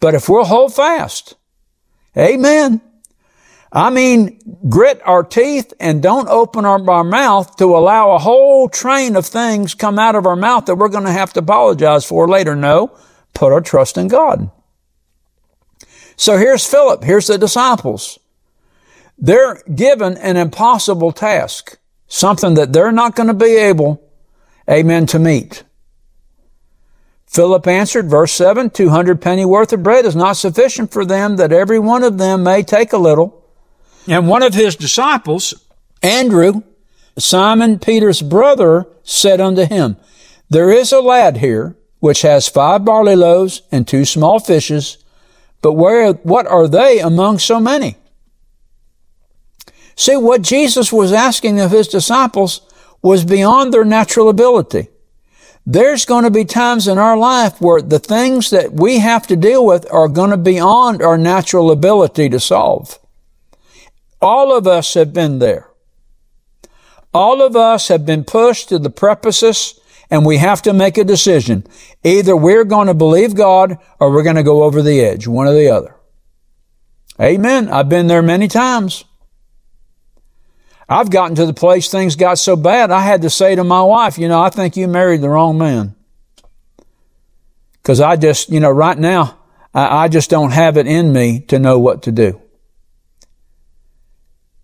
But 0.00 0.14
if 0.14 0.28
we'll 0.28 0.44
hold 0.44 0.74
fast, 0.74 1.36
amen. 2.16 2.80
I 3.72 3.90
mean, 3.90 4.40
grit 4.68 5.00
our 5.04 5.22
teeth 5.22 5.72
and 5.78 6.02
don't 6.02 6.28
open 6.28 6.64
our, 6.64 6.90
our 6.90 7.04
mouth 7.04 7.56
to 7.56 7.76
allow 7.76 8.12
a 8.12 8.18
whole 8.18 8.68
train 8.68 9.16
of 9.16 9.26
things 9.26 9.74
come 9.74 9.98
out 9.98 10.14
of 10.14 10.26
our 10.26 10.36
mouth 10.36 10.66
that 10.66 10.76
we're 10.76 10.88
going 10.88 11.04
to 11.04 11.12
have 11.12 11.32
to 11.34 11.40
apologize 11.40 12.04
for 12.04 12.28
later. 12.28 12.56
No, 12.56 12.96
put 13.38 13.52
our 13.52 13.60
trust 13.60 13.96
in 13.96 14.08
God. 14.08 14.50
So 16.16 16.36
here's 16.36 16.66
Philip. 16.66 17.04
Here's 17.04 17.28
the 17.28 17.38
disciples. 17.38 18.18
They're 19.16 19.62
given 19.72 20.16
an 20.16 20.36
impossible 20.36 21.12
task, 21.12 21.78
something 22.08 22.54
that 22.54 22.72
they're 22.72 22.90
not 22.90 23.14
going 23.14 23.28
to 23.28 23.34
be 23.34 23.56
able, 23.56 24.02
amen, 24.68 25.06
to 25.06 25.20
meet. 25.20 25.62
Philip 27.26 27.66
answered, 27.68 28.10
verse 28.10 28.32
7, 28.32 28.70
200 28.70 29.20
penny 29.20 29.44
worth 29.44 29.72
of 29.72 29.84
bread 29.84 30.04
is 30.04 30.16
not 30.16 30.36
sufficient 30.36 30.90
for 30.90 31.04
them 31.04 31.36
that 31.36 31.52
every 31.52 31.78
one 31.78 32.02
of 32.02 32.18
them 32.18 32.42
may 32.42 32.64
take 32.64 32.92
a 32.92 32.98
little. 32.98 33.44
And 34.08 34.26
one 34.26 34.42
of 34.42 34.54
his 34.54 34.74
disciples, 34.74 35.54
Andrew, 36.02 36.62
Simon 37.16 37.78
Peter's 37.78 38.22
brother, 38.22 38.88
said 39.04 39.40
unto 39.40 39.64
him, 39.64 39.96
There 40.50 40.72
is 40.72 40.90
a 40.90 41.00
lad 41.00 41.36
here 41.36 41.76
which 42.00 42.22
has 42.22 42.48
five 42.48 42.84
barley 42.84 43.16
loaves 43.16 43.62
and 43.72 43.86
two 43.86 44.04
small 44.04 44.38
fishes, 44.38 44.98
but 45.62 45.72
where, 45.72 46.12
what 46.12 46.46
are 46.46 46.68
they 46.68 47.00
among 47.00 47.38
so 47.38 47.58
many? 47.60 47.96
See, 49.96 50.16
what 50.16 50.42
Jesus 50.42 50.92
was 50.92 51.12
asking 51.12 51.58
of 51.58 51.72
his 51.72 51.88
disciples 51.88 52.60
was 53.02 53.24
beyond 53.24 53.74
their 53.74 53.84
natural 53.84 54.28
ability. 54.28 54.88
There's 55.66 56.04
going 56.04 56.24
to 56.24 56.30
be 56.30 56.44
times 56.44 56.88
in 56.88 56.98
our 56.98 57.16
life 57.16 57.60
where 57.60 57.82
the 57.82 57.98
things 57.98 58.50
that 58.50 58.72
we 58.72 59.00
have 59.00 59.26
to 59.26 59.36
deal 59.36 59.66
with 59.66 59.90
are 59.92 60.08
going 60.08 60.30
to 60.30 60.36
be 60.36 60.54
beyond 60.54 61.02
our 61.02 61.18
natural 61.18 61.70
ability 61.70 62.28
to 62.30 62.40
solve. 62.40 62.98
All 64.22 64.56
of 64.56 64.66
us 64.66 64.94
have 64.94 65.12
been 65.12 65.40
there. 65.40 65.68
All 67.12 67.42
of 67.42 67.56
us 67.56 67.88
have 67.88 68.06
been 68.06 68.24
pushed 68.24 68.68
to 68.68 68.78
the 68.78 68.90
precipice 68.90 69.77
and 70.10 70.24
we 70.24 70.38
have 70.38 70.62
to 70.62 70.72
make 70.72 70.96
a 70.96 71.04
decision. 71.04 71.64
Either 72.02 72.36
we're 72.36 72.64
going 72.64 72.86
to 72.86 72.94
believe 72.94 73.34
God 73.34 73.78
or 74.00 74.10
we're 74.10 74.22
going 74.22 74.36
to 74.36 74.42
go 74.42 74.62
over 74.62 74.82
the 74.82 75.00
edge, 75.00 75.26
one 75.26 75.46
or 75.46 75.54
the 75.54 75.70
other. 75.70 75.94
Amen. 77.20 77.68
I've 77.68 77.88
been 77.88 78.06
there 78.06 78.22
many 78.22 78.48
times. 78.48 79.04
I've 80.88 81.10
gotten 81.10 81.36
to 81.36 81.44
the 81.44 81.52
place 81.52 81.90
things 81.90 82.16
got 82.16 82.38
so 82.38 82.56
bad, 82.56 82.90
I 82.90 83.00
had 83.00 83.22
to 83.22 83.30
say 83.30 83.54
to 83.54 83.64
my 83.64 83.82
wife, 83.82 84.16
you 84.16 84.26
know, 84.28 84.40
I 84.40 84.48
think 84.48 84.76
you 84.76 84.88
married 84.88 85.20
the 85.20 85.28
wrong 85.28 85.58
man. 85.58 85.94
Because 87.82 88.00
I 88.00 88.16
just, 88.16 88.48
you 88.48 88.60
know, 88.60 88.70
right 88.70 88.96
now, 88.96 89.38
I, 89.74 90.04
I 90.04 90.08
just 90.08 90.30
don't 90.30 90.52
have 90.52 90.78
it 90.78 90.86
in 90.86 91.12
me 91.12 91.40
to 91.48 91.58
know 91.58 91.78
what 91.78 92.02
to 92.04 92.12
do. 92.12 92.40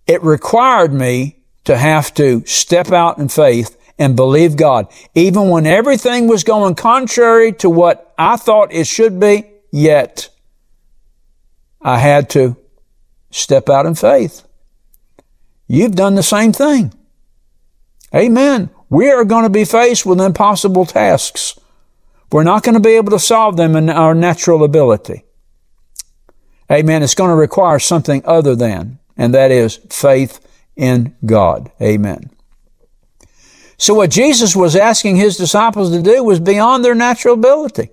It 0.06 0.22
required 0.22 0.92
me 0.92 1.36
to 1.64 1.76
have 1.76 2.12
to 2.14 2.44
step 2.46 2.90
out 2.90 3.18
in 3.18 3.28
faith 3.28 3.76
and 3.98 4.16
believe 4.16 4.56
God. 4.56 4.88
Even 5.14 5.48
when 5.48 5.66
everything 5.66 6.26
was 6.26 6.44
going 6.44 6.74
contrary 6.74 7.52
to 7.54 7.70
what 7.70 8.12
I 8.18 8.36
thought 8.36 8.72
it 8.72 8.86
should 8.86 9.20
be, 9.20 9.44
yet 9.70 10.28
I 11.80 11.98
had 11.98 12.30
to 12.30 12.56
step 13.30 13.68
out 13.68 13.86
in 13.86 13.94
faith. 13.94 14.42
You've 15.66 15.94
done 15.94 16.14
the 16.14 16.22
same 16.22 16.52
thing. 16.52 16.92
Amen. 18.14 18.70
We 18.88 19.10
are 19.10 19.24
going 19.24 19.44
to 19.44 19.50
be 19.50 19.64
faced 19.64 20.06
with 20.06 20.20
impossible 20.20 20.86
tasks. 20.86 21.58
We're 22.30 22.44
not 22.44 22.62
going 22.62 22.74
to 22.74 22.80
be 22.80 22.96
able 22.96 23.10
to 23.10 23.18
solve 23.18 23.56
them 23.56 23.76
in 23.76 23.90
our 23.90 24.14
natural 24.14 24.64
ability. 24.64 25.24
Amen. 26.70 27.02
It's 27.02 27.14
going 27.14 27.30
to 27.30 27.36
require 27.36 27.78
something 27.78 28.22
other 28.24 28.54
than, 28.54 28.98
and 29.16 29.34
that 29.34 29.50
is 29.50 29.76
faith 29.90 30.40
in 30.76 31.14
God. 31.24 31.70
Amen. 31.80 32.30
So 33.76 33.94
what 33.94 34.10
Jesus 34.10 34.54
was 34.54 34.76
asking 34.76 35.16
his 35.16 35.36
disciples 35.36 35.90
to 35.90 36.02
do 36.02 36.22
was 36.22 36.40
beyond 36.40 36.84
their 36.84 36.94
natural 36.94 37.34
ability. 37.34 37.90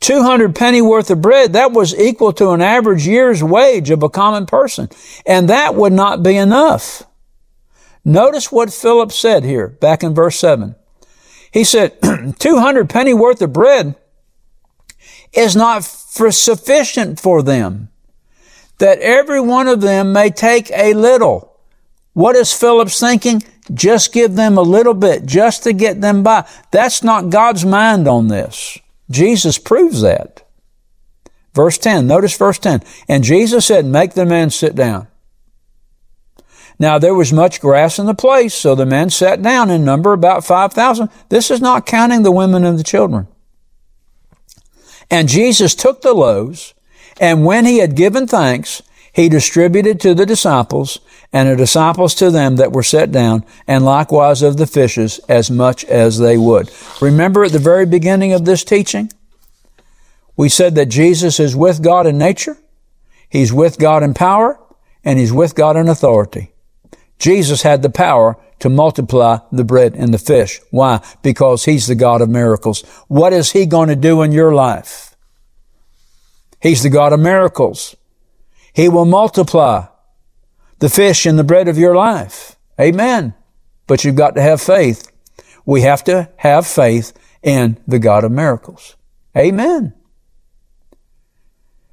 200 0.00 0.54
penny 0.54 0.82
worth 0.82 1.10
of 1.10 1.22
bread, 1.22 1.54
that 1.54 1.72
was 1.72 1.98
equal 1.98 2.32
to 2.34 2.50
an 2.50 2.60
average 2.60 3.06
year's 3.06 3.42
wage 3.42 3.90
of 3.90 4.02
a 4.02 4.08
common 4.08 4.46
person. 4.46 4.88
And 5.24 5.48
that 5.48 5.74
would 5.74 5.92
not 5.92 6.22
be 6.22 6.36
enough. 6.36 7.02
Notice 8.04 8.52
what 8.52 8.72
Philip 8.72 9.10
said 9.10 9.42
here, 9.42 9.68
back 9.68 10.04
in 10.04 10.14
verse 10.14 10.38
7. 10.38 10.76
He 11.50 11.64
said, 11.64 11.98
200 12.38 12.88
penny 12.88 13.14
worth 13.14 13.42
of 13.42 13.52
bread 13.52 13.96
is 15.32 15.56
not 15.56 15.84
for 15.84 16.30
sufficient 16.30 17.18
for 17.18 17.42
them, 17.42 17.88
that 18.78 19.00
every 19.00 19.40
one 19.40 19.66
of 19.66 19.80
them 19.80 20.12
may 20.12 20.30
take 20.30 20.70
a 20.70 20.94
little. 20.94 21.58
What 22.12 22.36
is 22.36 22.52
Philip's 22.52 23.00
thinking? 23.00 23.42
Just 23.72 24.12
give 24.12 24.34
them 24.34 24.56
a 24.56 24.62
little 24.62 24.94
bit, 24.94 25.26
just 25.26 25.64
to 25.64 25.72
get 25.72 26.00
them 26.00 26.22
by. 26.22 26.48
That's 26.70 27.02
not 27.02 27.30
God's 27.30 27.64
mind 27.64 28.06
on 28.06 28.28
this. 28.28 28.78
Jesus 29.10 29.58
proves 29.58 30.02
that. 30.02 30.42
Verse 31.54 31.78
10, 31.78 32.06
notice 32.06 32.36
verse 32.36 32.58
10. 32.58 32.82
And 33.08 33.24
Jesus 33.24 33.66
said, 33.66 33.86
make 33.86 34.12
the 34.12 34.26
men 34.26 34.50
sit 34.50 34.74
down. 34.74 35.08
Now 36.78 36.98
there 36.98 37.14
was 37.14 37.32
much 37.32 37.60
grass 37.60 37.98
in 37.98 38.06
the 38.06 38.14
place, 38.14 38.54
so 38.54 38.74
the 38.74 38.84
men 38.84 39.08
sat 39.08 39.40
down 39.40 39.70
in 39.70 39.84
number 39.84 40.12
about 40.12 40.44
5,000. 40.44 41.08
This 41.30 41.50
is 41.50 41.60
not 41.60 41.86
counting 41.86 42.22
the 42.22 42.30
women 42.30 42.64
and 42.64 42.78
the 42.78 42.84
children. 42.84 43.26
And 45.10 45.28
Jesus 45.28 45.74
took 45.74 46.02
the 46.02 46.12
loaves, 46.12 46.74
and 47.18 47.46
when 47.46 47.64
he 47.64 47.78
had 47.78 47.96
given 47.96 48.26
thanks, 48.26 48.82
he 49.16 49.30
distributed 49.30 49.98
to 49.98 50.12
the 50.12 50.26
disciples, 50.26 51.00
and 51.32 51.48
the 51.48 51.56
disciples 51.56 52.14
to 52.16 52.30
them 52.30 52.56
that 52.56 52.72
were 52.72 52.82
set 52.82 53.10
down, 53.10 53.46
and 53.66 53.82
likewise 53.82 54.42
of 54.42 54.58
the 54.58 54.66
fishes 54.66 55.20
as 55.26 55.50
much 55.50 55.86
as 55.86 56.18
they 56.18 56.36
would. 56.36 56.70
Remember 57.00 57.42
at 57.42 57.52
the 57.52 57.58
very 57.58 57.86
beginning 57.86 58.34
of 58.34 58.44
this 58.44 58.62
teaching, 58.62 59.10
we 60.36 60.50
said 60.50 60.74
that 60.74 60.90
Jesus 60.90 61.40
is 61.40 61.56
with 61.56 61.82
God 61.82 62.06
in 62.06 62.18
nature, 62.18 62.58
He's 63.30 63.54
with 63.54 63.78
God 63.78 64.02
in 64.02 64.12
power, 64.12 64.60
and 65.02 65.18
He's 65.18 65.32
with 65.32 65.54
God 65.54 65.78
in 65.78 65.88
authority. 65.88 66.52
Jesus 67.18 67.62
had 67.62 67.80
the 67.80 67.88
power 67.88 68.36
to 68.58 68.68
multiply 68.68 69.38
the 69.50 69.64
bread 69.64 69.94
and 69.94 70.12
the 70.12 70.18
fish. 70.18 70.60
Why? 70.70 71.02
Because 71.22 71.64
He's 71.64 71.86
the 71.86 71.94
God 71.94 72.20
of 72.20 72.28
miracles. 72.28 72.82
What 73.08 73.32
is 73.32 73.52
He 73.52 73.64
going 73.64 73.88
to 73.88 73.96
do 73.96 74.20
in 74.20 74.32
your 74.32 74.52
life? 74.52 75.16
He's 76.60 76.82
the 76.82 76.90
God 76.90 77.14
of 77.14 77.20
miracles. 77.20 77.96
He 78.76 78.90
will 78.90 79.06
multiply 79.06 79.86
the 80.80 80.90
fish 80.90 81.24
and 81.24 81.38
the 81.38 81.44
bread 81.44 81.66
of 81.66 81.78
your 81.78 81.96
life. 81.96 82.56
Amen. 82.78 83.32
But 83.86 84.04
you've 84.04 84.16
got 84.16 84.34
to 84.34 84.42
have 84.42 84.60
faith. 84.60 85.10
We 85.64 85.80
have 85.80 86.04
to 86.04 86.28
have 86.36 86.66
faith 86.66 87.14
in 87.42 87.78
the 87.88 87.98
God 87.98 88.22
of 88.22 88.32
miracles. 88.32 88.96
Amen. 89.34 89.94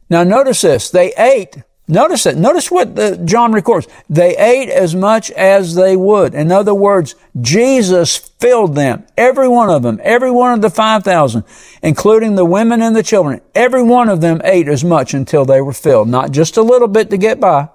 Now 0.09 0.25
notice 0.25 0.59
this. 0.59 0.89
They 0.89 1.13
ate. 1.13 1.63
Notice 1.87 2.25
it. 2.25 2.37
Notice 2.37 2.71
what 2.71 2.95
the, 2.95 3.17
John 3.25 3.51
records. 3.51 3.87
They 4.09 4.37
ate 4.37 4.69
as 4.69 4.95
much 4.95 5.31
as 5.31 5.75
they 5.75 5.97
would. 5.97 6.33
In 6.33 6.51
other 6.51 6.73
words, 6.73 7.15
Jesus 7.41 8.17
filled 8.17 8.75
them. 8.75 9.05
Every 9.17 9.49
one 9.49 9.69
of 9.69 9.83
them. 9.83 9.99
Every 10.01 10.31
one 10.31 10.53
of 10.53 10.61
the 10.61 10.69
5,000, 10.69 11.43
including 11.81 12.35
the 12.35 12.45
women 12.45 12.81
and 12.81 12.95
the 12.95 13.03
children. 13.03 13.41
Every 13.53 13.83
one 13.83 14.07
of 14.07 14.21
them 14.21 14.41
ate 14.45 14.69
as 14.69 14.83
much 14.83 15.13
until 15.13 15.43
they 15.43 15.59
were 15.59 15.73
filled. 15.73 16.07
Not 16.07 16.31
just 16.31 16.55
a 16.55 16.61
little 16.61 16.87
bit 16.87 17.09
to 17.09 17.17
get 17.17 17.39
by 17.39 17.67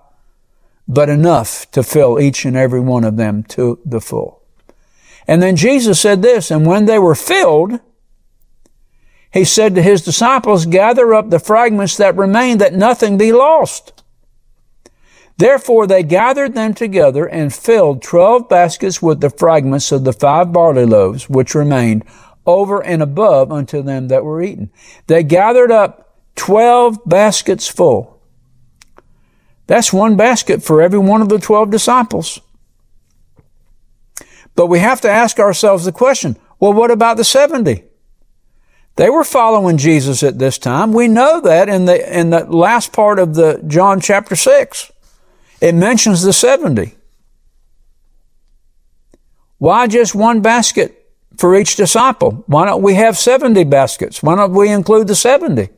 but 0.88 1.11
enough 1.11 1.71
to 1.71 1.83
fill 1.83 2.18
each 2.18 2.47
and 2.47 2.57
every 2.57 2.81
one 2.81 3.05
of 3.05 3.18
them 3.18 3.42
to 3.42 3.79
the 3.85 4.01
full. 4.01 4.42
And 5.29 5.42
then 5.42 5.55
Jesus 5.55 6.01
said 6.01 6.23
this, 6.23 6.51
and 6.51 6.66
when 6.66 6.87
they 6.87 6.99
were 6.99 7.14
filled, 7.14 7.81
he 9.32 9.44
said 9.44 9.74
to 9.74 9.82
his 9.82 10.02
disciples, 10.02 10.66
gather 10.66 11.14
up 11.14 11.30
the 11.30 11.38
fragments 11.38 11.96
that 11.96 12.16
remain 12.16 12.58
that 12.58 12.74
nothing 12.74 13.18
be 13.18 13.32
lost. 13.32 14.02
Therefore 15.36 15.86
they 15.86 16.02
gathered 16.02 16.54
them 16.54 16.74
together 16.74 17.26
and 17.26 17.54
filled 17.54 18.02
twelve 18.02 18.48
baskets 18.48 19.00
with 19.00 19.20
the 19.20 19.30
fragments 19.30 19.92
of 19.92 20.04
the 20.04 20.12
five 20.12 20.52
barley 20.52 20.84
loaves 20.84 21.28
which 21.28 21.54
remained 21.54 22.04
over 22.44 22.82
and 22.84 23.02
above 23.02 23.52
unto 23.52 23.82
them 23.82 24.08
that 24.08 24.24
were 24.24 24.42
eaten. 24.42 24.70
They 25.06 25.22
gathered 25.22 25.70
up 25.70 26.16
twelve 26.34 26.98
baskets 27.06 27.68
full. 27.68 28.18
That's 29.68 29.92
one 29.92 30.16
basket 30.16 30.62
for 30.62 30.80
every 30.80 30.98
one 30.98 31.20
of 31.20 31.28
the 31.28 31.38
12 31.38 31.70
disciples. 31.70 32.40
But 34.56 34.66
we 34.66 34.78
have 34.80 35.02
to 35.02 35.10
ask 35.10 35.38
ourselves 35.38 35.84
the 35.84 35.92
question, 35.92 36.36
well, 36.58 36.72
what 36.72 36.90
about 36.90 37.18
the 37.18 37.24
70? 37.24 37.84
They 38.98 39.11
were 39.11 39.22
following 39.22 39.76
Jesus 39.76 40.24
at 40.24 40.40
this 40.40 40.58
time. 40.58 40.92
We 40.92 41.06
know 41.06 41.40
that 41.42 41.68
in 41.68 41.84
the, 41.84 42.18
in 42.18 42.30
the 42.30 42.44
last 42.46 42.92
part 42.92 43.20
of 43.20 43.37
the 43.37 43.62
John 43.64 44.00
chapter 44.00 44.34
6. 44.34 44.90
It 45.61 45.76
mentions 45.76 46.22
the 46.22 46.32
70. 46.32 46.96
Why 49.58 49.87
just 49.87 50.16
one 50.16 50.42
basket 50.42 51.12
for 51.37 51.54
each 51.54 51.76
disciple? 51.76 52.42
Why 52.48 52.66
don't 52.66 52.82
we 52.82 52.94
have 52.94 53.16
70 53.16 53.62
baskets? 53.64 54.20
Why 54.20 54.34
don't 54.34 54.52
we 54.52 54.68
include 54.68 55.06
the 55.06 55.14
70? 55.14 55.68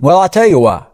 Well, 0.00 0.18
I'll 0.20 0.30
tell 0.30 0.46
you 0.46 0.60
why. 0.60 0.86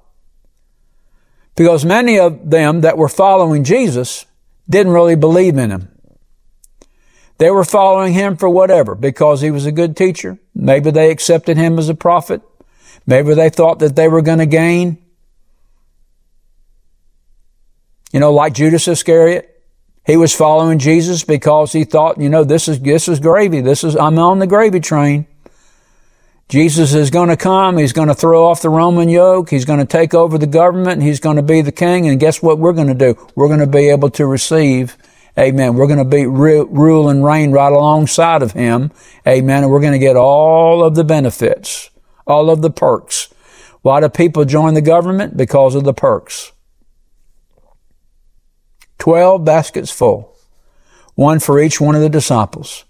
Because 1.55 1.85
many 1.85 2.19
of 2.19 2.51
them 2.51 2.81
that 2.81 2.99
were 2.99 3.09
following 3.09 3.63
Jesus 3.63 4.27
didn't 4.69 4.93
really 4.93 5.15
believe 5.15 5.57
in 5.57 5.71
him. 5.71 5.92
They 7.43 7.51
were 7.51 7.65
following 7.65 8.13
him 8.13 8.37
for 8.37 8.49
whatever, 8.49 8.95
because 8.95 9.41
he 9.41 9.51
was 9.51 9.67
a 9.67 9.73
good 9.73 9.97
teacher. 9.97 10.39
Maybe 10.55 10.93
they 10.93 11.11
accepted 11.11 11.57
him 11.57 11.77
as 11.77 11.89
a 11.89 11.95
prophet. 11.97 12.41
Maybe 13.05 13.35
they 13.35 13.51
thought 13.51 13.81
that 13.81 13.97
they 13.97 14.07
were 14.07 14.23
going 14.23 14.39
to 14.39 14.47
gain. 14.47 14.99
You 18.13 18.21
know, 18.21 18.33
like 18.33 18.55
Judas 18.55 18.87
Iscariot. 18.87 19.61
He 20.07 20.17
was 20.17 20.33
following 20.33 20.79
Jesus 20.79 21.25
because 21.25 21.73
he 21.73 21.83
thought, 21.83 22.21
you 22.21 22.29
know, 22.29 22.45
this 22.45 22.69
is, 22.69 22.79
this 22.79 23.09
is 23.09 23.19
gravy. 23.19 23.61
This 23.61 23.83
is, 23.83 23.97
I'm 23.97 24.21
on 24.21 24.39
the 24.39 24.47
gravy 24.47 24.79
train. 24.79 25.27
Jesus 26.49 26.95
is 26.95 27.11
going 27.11 27.29
to 27.29 27.37
come. 27.37 27.77
He's 27.77 27.93
going 27.93 28.07
to 28.07 28.15
throw 28.15 28.47
off 28.47 28.63
the 28.63 28.71
Roman 28.71 29.09
yoke. 29.09 29.51
He's 29.51 29.65
going 29.65 29.81
to 29.81 29.85
take 29.85 30.15
over 30.15 30.39
the 30.39 30.47
government 30.47 30.93
and 30.93 31.03
he's 31.03 31.19
going 31.19 31.39
to 31.39 31.43
be 31.43 31.61
the 31.61 31.73
king. 31.73 32.07
And 32.07 32.21
guess 32.21 32.41
what 32.41 32.61
we're 32.61 32.73
going 32.73 32.87
to 32.87 32.95
do? 32.95 33.17
We're 33.35 33.49
going 33.49 33.59
to 33.59 33.67
be 33.67 33.89
able 33.89 34.11
to 34.11 34.27
receive 34.27 34.97
Amen. 35.39 35.75
We're 35.75 35.87
going 35.87 35.99
to 35.99 36.05
be 36.05 36.27
rule 36.27 37.09
and 37.09 37.25
reign 37.25 37.53
right 37.53 37.73
alongside 37.73 38.43
of 38.43 38.53
him. 38.53 38.91
Amen. 39.27 39.63
And 39.63 39.73
we're 39.73 39.81
going 39.81 39.93
to 39.93 39.99
get 39.99 40.17
all 40.17 40.85
of 40.85 40.95
the 40.95 41.05
benefits, 41.05 41.91
all 42.27 42.51
of 42.51 42.61
the 42.61 42.71
perks. 42.71 43.33
Why 43.81 44.01
do 44.01 44.09
people 44.09 44.45
join 44.45 44.75
the 44.75 44.83
government? 44.83 45.37
Because 45.37 45.75
of 45.75 45.85
the 45.85 45.95
perks. 45.95 46.53
Twelve 48.99 49.45
baskets 49.45 49.91
full. 49.91 50.37
One 51.15 51.41
for 51.41 51.61
each 51.61 51.81
one 51.81 51.95
of 51.95 52.03
the 52.03 52.09
disciples. 52.09 52.85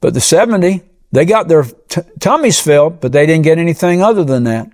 But 0.00 0.14
the 0.14 0.20
70, 0.20 0.82
they 1.12 1.24
got 1.24 1.46
their 1.48 1.62
t- 1.62 2.00
tummies 2.18 2.60
filled, 2.60 3.00
but 3.00 3.12
they 3.12 3.26
didn't 3.26 3.44
get 3.44 3.58
anything 3.58 4.02
other 4.02 4.24
than 4.24 4.44
that. 4.44 4.70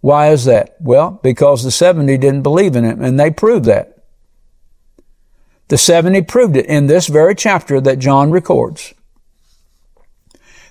Why 0.00 0.30
is 0.30 0.44
that? 0.44 0.76
Well, 0.80 1.18
because 1.22 1.64
the 1.64 1.70
70 1.70 2.16
didn't 2.18 2.42
believe 2.42 2.76
in 2.76 2.84
him, 2.84 3.02
and 3.02 3.18
they 3.18 3.30
proved 3.30 3.64
that. 3.64 3.99
The 5.70 5.78
70 5.78 6.22
proved 6.22 6.56
it 6.56 6.66
in 6.66 6.88
this 6.88 7.06
very 7.06 7.36
chapter 7.36 7.80
that 7.80 8.00
John 8.00 8.32
records. 8.32 8.92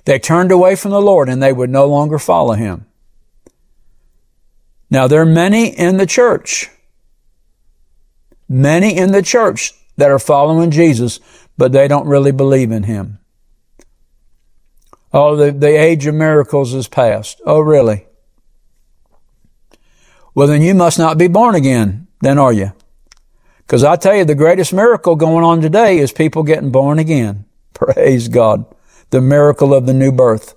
They 0.03 0.19
turned 0.19 0.51
away 0.51 0.75
from 0.75 0.91
the 0.91 1.01
Lord 1.01 1.29
and 1.29 1.41
they 1.41 1.53
would 1.53 1.69
no 1.69 1.85
longer 1.85 2.19
follow 2.19 2.53
him. 2.53 2.85
Now 4.89 5.07
there 5.07 5.21
are 5.21 5.25
many 5.25 5.67
in 5.67 5.95
the 5.95 6.05
church, 6.05 6.69
many 8.49 8.97
in 8.97 9.13
the 9.13 9.21
church 9.21 9.73
that 9.95 10.12
are 10.12 10.19
following 10.19 10.69
Jesus, 10.69 11.21
but 11.57 11.71
they 11.71 11.88
don't 11.88 12.07
really 12.07 12.33
believe 12.33 12.69
in 12.69 12.83
him. 12.83 13.19
Oh, 15.13 15.38
the, 15.38 15.53
the 15.53 15.79
age 15.79 16.07
of 16.07 16.15
miracles 16.15 16.73
is 16.73 16.89
past. 16.89 17.39
Oh, 17.45 17.62
really? 17.62 18.05
Well, 20.35 20.47
then 20.47 20.62
you 20.62 20.75
must 20.75 20.99
not 20.99 21.17
be 21.17 21.29
born 21.29 21.55
again, 21.55 22.07
then 22.19 22.38
are 22.38 22.51
you? 22.51 22.73
Because 23.69 23.84
I 23.84 23.97
tell 23.97 24.15
you, 24.15 24.25
the 24.25 24.34
greatest 24.34 24.73
miracle 24.73 25.15
going 25.15 25.43
on 25.43 25.62
today 25.62 25.99
is 25.99 26.12
people 26.12 26.41
getting 26.41 26.71
born 26.71 26.97
again. 26.97 27.45
Praise 27.75 28.27
God. 28.27 28.65
The 29.12 29.21
miracle 29.21 29.75
of 29.75 29.86
the 29.86 29.93
new 29.93 30.12
birth. 30.12 30.55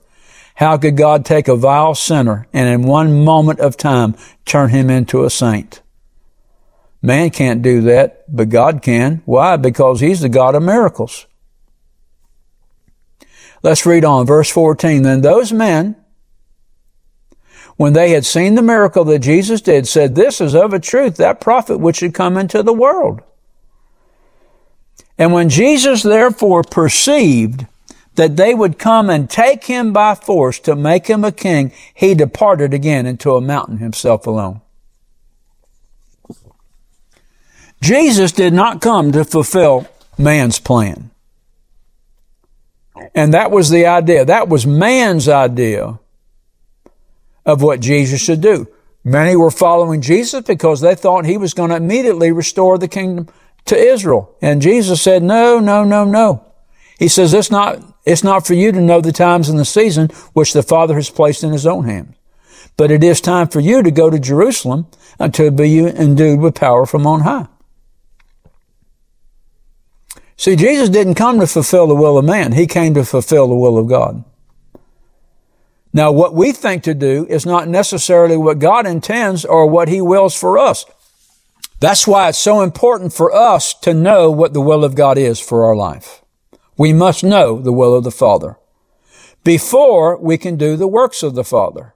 How 0.55 0.79
could 0.79 0.97
God 0.97 1.27
take 1.27 1.47
a 1.47 1.55
vile 1.55 1.95
sinner 1.95 2.49
and 2.55 2.71
in 2.71 2.89
one 2.89 3.23
moment 3.23 3.61
of 3.61 3.77
time 3.77 4.17
turn 4.47 4.71
him 4.71 4.89
into 4.89 5.25
a 5.25 5.31
saint? 5.31 5.83
Man 7.03 7.29
can't 7.29 7.61
do 7.61 7.83
that, 7.83 8.25
but 8.35 8.49
God 8.49 8.81
can. 8.81 9.21
Why? 9.27 9.59
Because 9.59 10.01
He's 10.01 10.23
the 10.23 10.31
God 10.31 10.55
of 10.55 10.63
miracles. 10.63 11.27
Let's 13.63 13.85
read 13.85 14.07
on. 14.07 14.25
Verse 14.25 14.49
14. 14.49 15.03
Then 15.03 15.21
those 15.21 15.53
men 15.53 16.02
when 17.83 17.95
they 17.95 18.13
had 18.13 18.25
seen 18.25 18.55
the 18.55 18.63
miracle 18.63 19.03
that 19.03 19.19
Jesus 19.19 19.61
did, 19.61 19.89
said, 19.89 20.15
This 20.15 20.41
is 20.41 20.55
of 20.55 20.73
a 20.73 20.79
truth 20.79 21.17
that 21.17 21.41
prophet 21.41 21.79
which 21.79 21.97
should 21.97 22.15
come 22.15 22.37
into 22.37 22.63
the 22.63 22.73
world. 22.73 23.23
And 25.19 25.33
when 25.33 25.49
Jesus 25.49 26.05
therefore 26.05 26.63
perceived 26.63 27.67
that 28.15 28.37
they 28.37 28.55
would 28.55 28.79
come 28.79 29.11
and 29.11 29.29
take 29.29 29.65
him 29.65 29.93
by 29.93 30.15
force 30.15 30.61
to 30.61 30.77
make 30.77 31.09
him 31.09 31.25
a 31.25 31.33
king, 31.33 31.73
he 31.93 32.15
departed 32.15 32.73
again 32.73 33.05
into 33.05 33.35
a 33.35 33.41
mountain 33.41 33.79
himself 33.79 34.29
alone. 34.29 34.61
Jesus 37.81 38.31
did 38.31 38.53
not 38.53 38.81
come 38.81 39.11
to 39.11 39.25
fulfill 39.25 39.89
man's 40.17 40.61
plan. 40.61 41.11
And 43.13 43.35
that 43.35 43.51
was 43.51 43.71
the 43.71 43.87
idea. 43.87 44.25
That 44.25 44.49
was 44.49 44.65
man's 44.65 45.29
idea 45.29 45.99
of 47.45 47.63
what 47.63 47.81
Jesus 47.81 48.21
should 48.21 48.41
do. 48.41 48.69
Many 49.05 49.35
were 49.35 49.51
following 49.51 50.01
Jesus 50.01 50.43
because 50.43 50.81
they 50.81 50.95
thought 50.95 51.25
he 51.25 51.37
was 51.37 51.55
going 51.55 51.71
to 51.71 51.77
immediately 51.77 52.31
restore 52.31 52.79
the 52.79 52.89
kingdom 52.89 53.29
to 53.65 53.77
Israel. 53.77 54.37
And 54.41 54.63
Jesus 54.63 55.03
said, 55.03 55.23
no, 55.23 55.59
no, 55.59 55.85
no, 55.85 56.05
no. 56.05 56.47
He 56.99 57.09
says, 57.09 57.35
it's 57.35 57.51
not, 57.51 57.83
it's 58.07 58.23
not 58.23 58.47
for 58.47 58.55
you 58.55 58.71
to 58.71 58.81
know 58.81 59.01
the 59.01 59.13
times 59.13 59.49
and 59.49 59.59
the 59.59 59.65
season 59.65 60.09
which 60.35 60.53
the 60.53 60.63
Father 60.63 60.95
has 60.95 61.11
placed 61.11 61.43
in 61.43 61.53
his 61.53 61.67
own 61.67 61.85
hands. 61.85 62.15
But 62.77 62.91
it 62.91 63.03
is 63.03 63.21
time 63.21 63.49
for 63.49 63.61
you 63.61 63.83
to 63.83 63.91
go 63.91 64.09
to 64.09 64.19
Jerusalem 64.19 64.87
and 65.19 65.35
to 65.35 65.51
be 65.51 65.79
endued 65.81 66.41
with 66.41 66.55
power 66.55 66.87
from 66.87 67.07
on 67.07 67.21
high. 67.21 67.49
See, 70.37 70.57
Jesus 70.57 70.89
didn't 70.89 71.15
come 71.15 71.39
to 71.41 71.47
fulfill 71.47 71.87
the 71.87 71.95
will 71.95 72.19
of 72.19 72.25
man. 72.25 72.53
He 72.53 72.67
came 72.67 72.95
to 72.95 73.05
fulfill 73.05 73.49
the 73.49 73.55
will 73.55 73.79
of 73.79 73.89
God. 73.89 74.25
Now, 75.93 76.11
what 76.11 76.35
we 76.35 76.53
think 76.53 76.83
to 76.85 76.95
do 76.95 77.27
is 77.29 77.45
not 77.45 77.69
necessarily 77.69 78.37
what 78.37 78.59
God 78.59 78.87
intends 78.87 79.45
or 79.45 79.67
what 79.67 79.89
He 79.89 80.01
wills 80.01 80.35
for 80.35 80.57
us. 80.59 80.87
That's 81.81 82.07
why 82.07 82.29
it's 82.29 82.39
so 82.39 82.63
important 82.63 83.13
for 83.13 83.35
us 83.35 83.75
to 83.81 83.93
know 83.93 84.31
what 84.31 84.55
the 84.55 84.61
will 84.61 84.85
of 84.85 84.95
God 84.95 85.19
is 85.19 85.41
for 85.41 85.65
our 85.65 85.77
life. 85.77 86.23
We 86.79 86.93
must 86.93 87.25
know 87.25 87.61
the 87.61 87.73
will 87.73 87.95
of 87.95 88.05
the 88.05 88.11
Father 88.11 88.57
before 89.45 90.17
we 90.17 90.39
can 90.39 90.57
do 90.57 90.77
the 90.77 90.87
works 90.87 91.23
of 91.23 91.35
the 91.35 91.45
Father. 91.45 91.95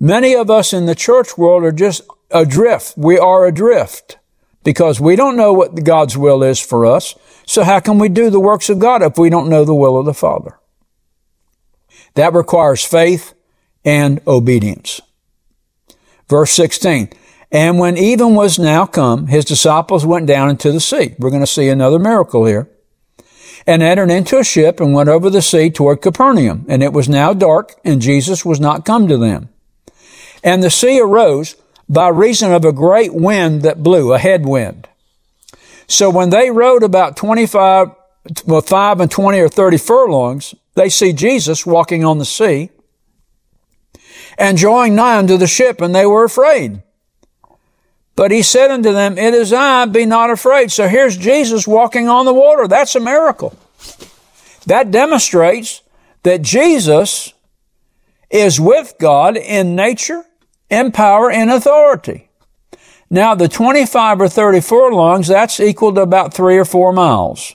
Many 0.00 0.34
of 0.34 0.50
us 0.50 0.72
in 0.72 0.86
the 0.86 0.94
church 0.94 1.36
world 1.36 1.64
are 1.64 1.72
just 1.72 2.02
adrift. 2.30 2.94
We 2.96 3.18
are 3.18 3.46
adrift 3.46 4.18
because 4.62 5.00
we 5.00 5.16
don't 5.16 5.36
know 5.36 5.52
what 5.52 5.82
God's 5.82 6.16
will 6.16 6.42
is 6.42 6.60
for 6.60 6.86
us. 6.86 7.16
So 7.46 7.64
how 7.64 7.80
can 7.80 7.98
we 7.98 8.08
do 8.08 8.30
the 8.30 8.40
works 8.40 8.70
of 8.70 8.78
God 8.78 9.02
if 9.02 9.18
we 9.18 9.30
don't 9.30 9.48
know 9.48 9.64
the 9.64 9.74
will 9.74 9.98
of 9.98 10.06
the 10.06 10.14
Father? 10.14 10.58
That 12.18 12.34
requires 12.34 12.84
faith 12.84 13.32
and 13.84 14.20
obedience. 14.26 15.00
Verse 16.28 16.50
16. 16.50 17.10
And 17.52 17.78
when 17.78 17.96
even 17.96 18.34
was 18.34 18.58
now 18.58 18.86
come, 18.86 19.28
his 19.28 19.44
disciples 19.44 20.04
went 20.04 20.26
down 20.26 20.50
into 20.50 20.72
the 20.72 20.80
sea. 20.80 21.14
We're 21.20 21.30
going 21.30 21.44
to 21.44 21.46
see 21.46 21.68
another 21.68 22.00
miracle 22.00 22.44
here. 22.44 22.68
And 23.68 23.84
entered 23.84 24.10
into 24.10 24.36
a 24.36 24.42
ship 24.42 24.80
and 24.80 24.92
went 24.92 25.08
over 25.08 25.30
the 25.30 25.40
sea 25.40 25.70
toward 25.70 26.02
Capernaum. 26.02 26.66
And 26.68 26.82
it 26.82 26.92
was 26.92 27.08
now 27.08 27.32
dark 27.34 27.76
and 27.84 28.02
Jesus 28.02 28.44
was 28.44 28.58
not 28.58 28.84
come 28.84 29.06
to 29.06 29.16
them. 29.16 29.50
And 30.42 30.60
the 30.60 30.70
sea 30.70 31.00
arose 31.00 31.54
by 31.88 32.08
reason 32.08 32.52
of 32.52 32.64
a 32.64 32.72
great 32.72 33.14
wind 33.14 33.62
that 33.62 33.84
blew, 33.84 34.12
a 34.12 34.18
headwind. 34.18 34.88
So 35.86 36.10
when 36.10 36.30
they 36.30 36.50
rowed 36.50 36.82
about 36.82 37.16
25, 37.16 37.90
well, 38.44 38.60
5 38.60 39.00
and 39.02 39.10
20 39.10 39.38
or 39.38 39.48
30 39.48 39.76
furlongs, 39.76 40.56
they 40.78 40.88
see 40.88 41.12
Jesus 41.12 41.66
walking 41.66 42.04
on 42.04 42.18
the 42.18 42.24
sea 42.24 42.70
and 44.38 44.56
drawing 44.56 44.94
nigh 44.94 45.18
unto 45.18 45.36
the 45.36 45.46
ship, 45.46 45.80
and 45.80 45.94
they 45.94 46.06
were 46.06 46.24
afraid. 46.24 46.82
But 48.14 48.30
he 48.30 48.42
said 48.42 48.70
unto 48.70 48.92
them, 48.92 49.18
It 49.18 49.34
is 49.34 49.52
I, 49.52 49.84
be 49.86 50.06
not 50.06 50.30
afraid. 50.30 50.72
So 50.72 50.88
here's 50.88 51.16
Jesus 51.16 51.66
walking 51.66 52.08
on 52.08 52.24
the 52.24 52.34
water. 52.34 52.66
That's 52.66 52.94
a 52.94 53.00
miracle. 53.00 53.56
That 54.66 54.90
demonstrates 54.90 55.82
that 56.22 56.42
Jesus 56.42 57.32
is 58.30 58.60
with 58.60 58.94
God 58.98 59.36
in 59.36 59.74
nature, 59.74 60.24
in 60.70 60.92
power, 60.92 61.30
in 61.30 61.48
authority. 61.48 62.28
Now, 63.10 63.34
the 63.34 63.48
25 63.48 64.20
or 64.20 64.28
30 64.28 64.60
furlongs, 64.60 65.28
that's 65.28 65.60
equal 65.60 65.94
to 65.94 66.02
about 66.02 66.34
three 66.34 66.58
or 66.58 66.64
four 66.64 66.92
miles. 66.92 67.54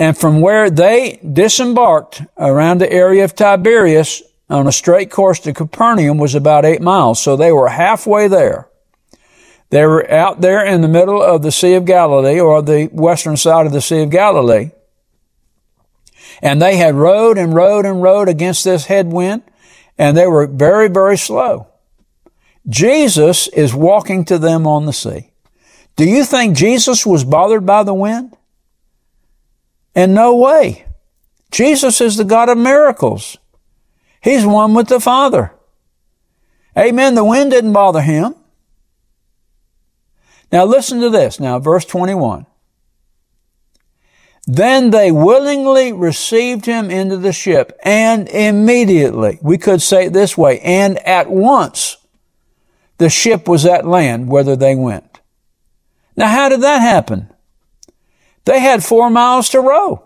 And 0.00 0.16
from 0.16 0.40
where 0.40 0.70
they 0.70 1.20
disembarked 1.30 2.22
around 2.38 2.78
the 2.78 2.90
area 2.90 3.22
of 3.22 3.34
Tiberias 3.34 4.22
on 4.48 4.66
a 4.66 4.72
straight 4.72 5.10
course 5.10 5.40
to 5.40 5.52
Capernaum 5.52 6.16
was 6.16 6.34
about 6.34 6.64
eight 6.64 6.80
miles. 6.80 7.20
So 7.20 7.36
they 7.36 7.52
were 7.52 7.68
halfway 7.68 8.26
there. 8.26 8.66
They 9.68 9.84
were 9.84 10.10
out 10.10 10.40
there 10.40 10.64
in 10.64 10.80
the 10.80 10.88
middle 10.88 11.22
of 11.22 11.42
the 11.42 11.52
Sea 11.52 11.74
of 11.74 11.84
Galilee 11.84 12.40
or 12.40 12.62
the 12.62 12.86
western 12.86 13.36
side 13.36 13.66
of 13.66 13.72
the 13.72 13.82
Sea 13.82 14.02
of 14.02 14.10
Galilee. 14.10 14.70
And 16.40 16.62
they 16.62 16.76
had 16.76 16.94
rowed 16.94 17.36
and 17.36 17.54
rowed 17.54 17.84
and 17.84 18.02
rowed 18.02 18.30
against 18.30 18.64
this 18.64 18.86
headwind 18.86 19.42
and 19.98 20.16
they 20.16 20.26
were 20.26 20.46
very, 20.46 20.88
very 20.88 21.18
slow. 21.18 21.66
Jesus 22.66 23.48
is 23.48 23.74
walking 23.74 24.24
to 24.24 24.38
them 24.38 24.66
on 24.66 24.86
the 24.86 24.94
sea. 24.94 25.30
Do 25.96 26.06
you 26.06 26.24
think 26.24 26.56
Jesus 26.56 27.04
was 27.04 27.22
bothered 27.22 27.66
by 27.66 27.82
the 27.82 27.92
wind? 27.92 28.34
In 29.94 30.14
no 30.14 30.36
way. 30.36 30.86
Jesus 31.50 32.00
is 32.00 32.16
the 32.16 32.24
God 32.24 32.48
of 32.48 32.58
miracles. 32.58 33.36
He's 34.22 34.46
one 34.46 34.74
with 34.74 34.88
the 34.88 35.00
Father. 35.00 35.52
Amen. 36.76 37.14
The 37.14 37.24
wind 37.24 37.50
didn't 37.50 37.72
bother 37.72 38.02
him. 38.02 38.34
Now 40.52 40.64
listen 40.64 41.00
to 41.00 41.10
this. 41.10 41.40
Now, 41.40 41.58
verse 41.58 41.84
21. 41.84 42.46
Then 44.46 44.90
they 44.90 45.12
willingly 45.12 45.92
received 45.92 46.66
him 46.66 46.90
into 46.90 47.16
the 47.16 47.32
ship 47.32 47.78
and 47.84 48.28
immediately, 48.28 49.38
we 49.42 49.58
could 49.58 49.82
say 49.82 50.06
it 50.06 50.12
this 50.12 50.36
way, 50.36 50.58
and 50.60 50.98
at 51.06 51.30
once 51.30 51.98
the 52.98 53.08
ship 53.08 53.46
was 53.46 53.64
at 53.64 53.86
land 53.86 54.28
whither 54.28 54.56
they 54.56 54.74
went. 54.74 55.20
Now 56.16 56.28
how 56.28 56.48
did 56.48 56.62
that 56.62 56.80
happen? 56.80 57.29
They 58.44 58.60
had 58.60 58.84
four 58.84 59.10
miles 59.10 59.48
to 59.50 59.60
row. 59.60 60.04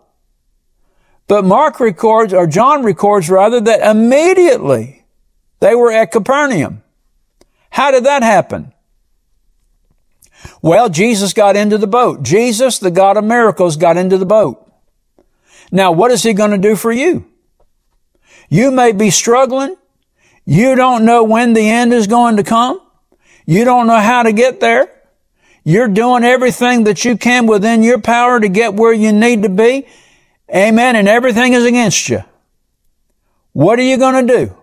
But 1.26 1.44
Mark 1.44 1.80
records, 1.80 2.34
or 2.34 2.46
John 2.46 2.82
records 2.82 3.30
rather, 3.30 3.60
that 3.60 3.88
immediately 3.88 5.04
they 5.60 5.74
were 5.74 5.90
at 5.90 6.12
Capernaum. 6.12 6.82
How 7.70 7.90
did 7.90 8.04
that 8.04 8.22
happen? 8.22 8.72
Well, 10.60 10.88
Jesus 10.88 11.32
got 11.32 11.56
into 11.56 11.78
the 11.78 11.86
boat. 11.86 12.22
Jesus, 12.22 12.78
the 12.78 12.90
God 12.90 13.16
of 13.16 13.24
miracles, 13.24 13.76
got 13.76 13.96
into 13.96 14.18
the 14.18 14.26
boat. 14.26 14.70
Now, 15.72 15.92
what 15.92 16.10
is 16.10 16.22
he 16.22 16.34
going 16.34 16.50
to 16.50 16.58
do 16.58 16.76
for 16.76 16.92
you? 16.92 17.26
You 18.48 18.70
may 18.70 18.92
be 18.92 19.10
struggling. 19.10 19.76
You 20.44 20.74
don't 20.74 21.04
know 21.04 21.24
when 21.24 21.54
the 21.54 21.68
end 21.68 21.92
is 21.94 22.06
going 22.06 22.36
to 22.36 22.42
come. 22.42 22.80
You 23.46 23.64
don't 23.64 23.86
know 23.86 23.98
how 23.98 24.22
to 24.22 24.32
get 24.32 24.60
there. 24.60 24.93
You're 25.64 25.88
doing 25.88 26.24
everything 26.24 26.84
that 26.84 27.04
you 27.06 27.16
can 27.16 27.46
within 27.46 27.82
your 27.82 27.98
power 27.98 28.38
to 28.38 28.48
get 28.48 28.74
where 28.74 28.92
you 28.92 29.12
need 29.12 29.42
to 29.42 29.48
be. 29.48 29.86
Amen. 30.54 30.94
And 30.94 31.08
everything 31.08 31.54
is 31.54 31.64
against 31.64 32.08
you. 32.10 32.22
What 33.52 33.78
are 33.78 33.82
you 33.82 33.96
going 33.96 34.26
to 34.26 34.36
do? 34.36 34.56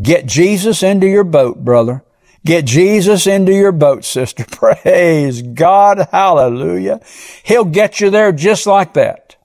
Get 0.00 0.26
Jesus 0.26 0.84
into 0.84 1.08
your 1.08 1.24
boat, 1.24 1.64
brother. 1.64 2.04
Get 2.44 2.64
Jesus 2.64 3.26
into 3.26 3.52
your 3.52 3.72
boat, 3.72 4.04
sister. 4.04 4.44
Praise 4.50 5.42
God. 5.42 6.08
Hallelujah. 6.12 7.00
He'll 7.42 7.64
get 7.64 8.00
you 8.00 8.10
there 8.10 8.30
just 8.30 8.66
like 8.66 8.94
that. 8.94 9.36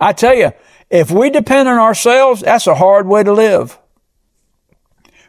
I 0.00 0.12
tell 0.12 0.34
you, 0.34 0.52
if 0.88 1.10
we 1.10 1.30
depend 1.30 1.68
on 1.68 1.78
ourselves, 1.78 2.42
that's 2.42 2.68
a 2.68 2.76
hard 2.76 3.08
way 3.08 3.24
to 3.24 3.32
live. 3.32 3.76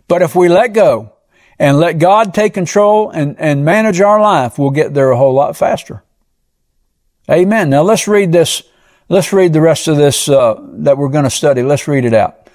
But 0.08 0.22
if 0.22 0.36
we 0.36 0.48
let 0.48 0.74
go 0.74 1.13
and 1.60 1.78
let 1.78 2.00
God 2.00 2.34
take 2.34 2.54
control 2.54 3.10
and, 3.10 3.38
and 3.38 3.65
manage 3.65 4.00
our 4.00 4.19
life, 4.19 4.58
we'll 4.58 4.69
get 4.69 4.93
there 4.93 5.12
a 5.12 5.17
whole 5.17 5.34
lot 5.34 5.58
faster. 5.58 6.04
Amen. 7.30 7.69
Now 7.69 7.84
let's 7.84 8.08
read 8.08 8.32
this. 8.32 8.63
Let's 9.10 9.34
read 9.34 9.54
the 9.54 9.62
rest 9.62 9.88
of 9.88 9.98
this 9.98 10.30
uh, 10.30 10.56
that 10.60 10.98
we're 10.98 11.10
going 11.10 11.26
to 11.26 11.30
study. 11.30 11.62
Let's 11.62 11.88
read 11.88 12.06
it 12.06 12.13
out. 12.13 12.48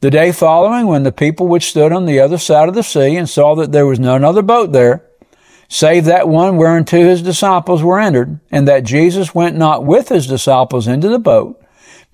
The 0.00 0.10
day 0.10 0.30
following, 0.32 0.86
when 0.86 1.02
the 1.02 1.12
people 1.12 1.48
which 1.48 1.70
stood 1.70 1.92
on 1.92 2.06
the 2.06 2.20
other 2.20 2.38
side 2.38 2.68
of 2.68 2.74
the 2.74 2.82
sea 2.82 3.16
and 3.16 3.28
saw 3.28 3.54
that 3.56 3.72
there 3.72 3.86
was 3.86 3.98
none 3.98 4.24
other 4.24 4.42
boat 4.42 4.72
there, 4.72 5.04
save 5.68 6.04
that 6.04 6.28
one 6.28 6.56
whereunto 6.56 6.98
his 6.98 7.22
disciples 7.22 7.82
were 7.82 7.98
entered, 7.98 8.38
and 8.50 8.68
that 8.68 8.84
Jesus 8.84 9.34
went 9.34 9.56
not 9.56 9.84
with 9.84 10.08
his 10.08 10.26
disciples 10.26 10.86
into 10.86 11.08
the 11.08 11.18
boat, 11.18 11.60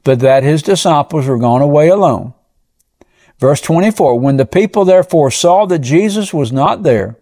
but 0.05 0.21
that 0.21 0.43
his 0.43 0.63
disciples 0.63 1.27
were 1.27 1.39
gone 1.39 1.61
away 1.61 1.89
alone. 1.89 2.35
Verse 3.43 3.61
24, 3.61 4.21
when 4.21 4.37
the 4.37 4.47
people 4.47 4.85
therefore 4.85 5.29
saw 5.33 5.67
that 5.67 5.81
Jesus 5.81 6.33
was 6.33 6.53
not 6.53 6.85
there, 6.85 7.17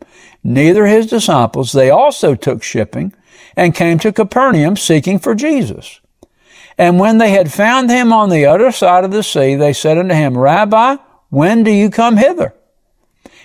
neither 0.44 0.84
his 0.84 1.06
disciples, 1.06 1.72
they 1.72 1.88
also 1.88 2.34
took 2.34 2.62
shipping 2.62 3.14
and 3.56 3.74
came 3.74 3.98
to 4.00 4.12
Capernaum 4.12 4.76
seeking 4.76 5.18
for 5.18 5.34
Jesus. 5.34 5.98
And 6.76 6.98
when 6.98 7.16
they 7.16 7.30
had 7.30 7.50
found 7.50 7.88
him 7.88 8.12
on 8.12 8.28
the 8.28 8.44
other 8.44 8.70
side 8.70 9.02
of 9.02 9.12
the 9.12 9.22
sea, 9.22 9.54
they 9.54 9.72
said 9.72 9.96
unto 9.96 10.14
him, 10.14 10.36
Rabbi, 10.36 10.96
when 11.30 11.62
do 11.62 11.70
you 11.70 11.88
come 11.88 12.18
hither? 12.18 12.54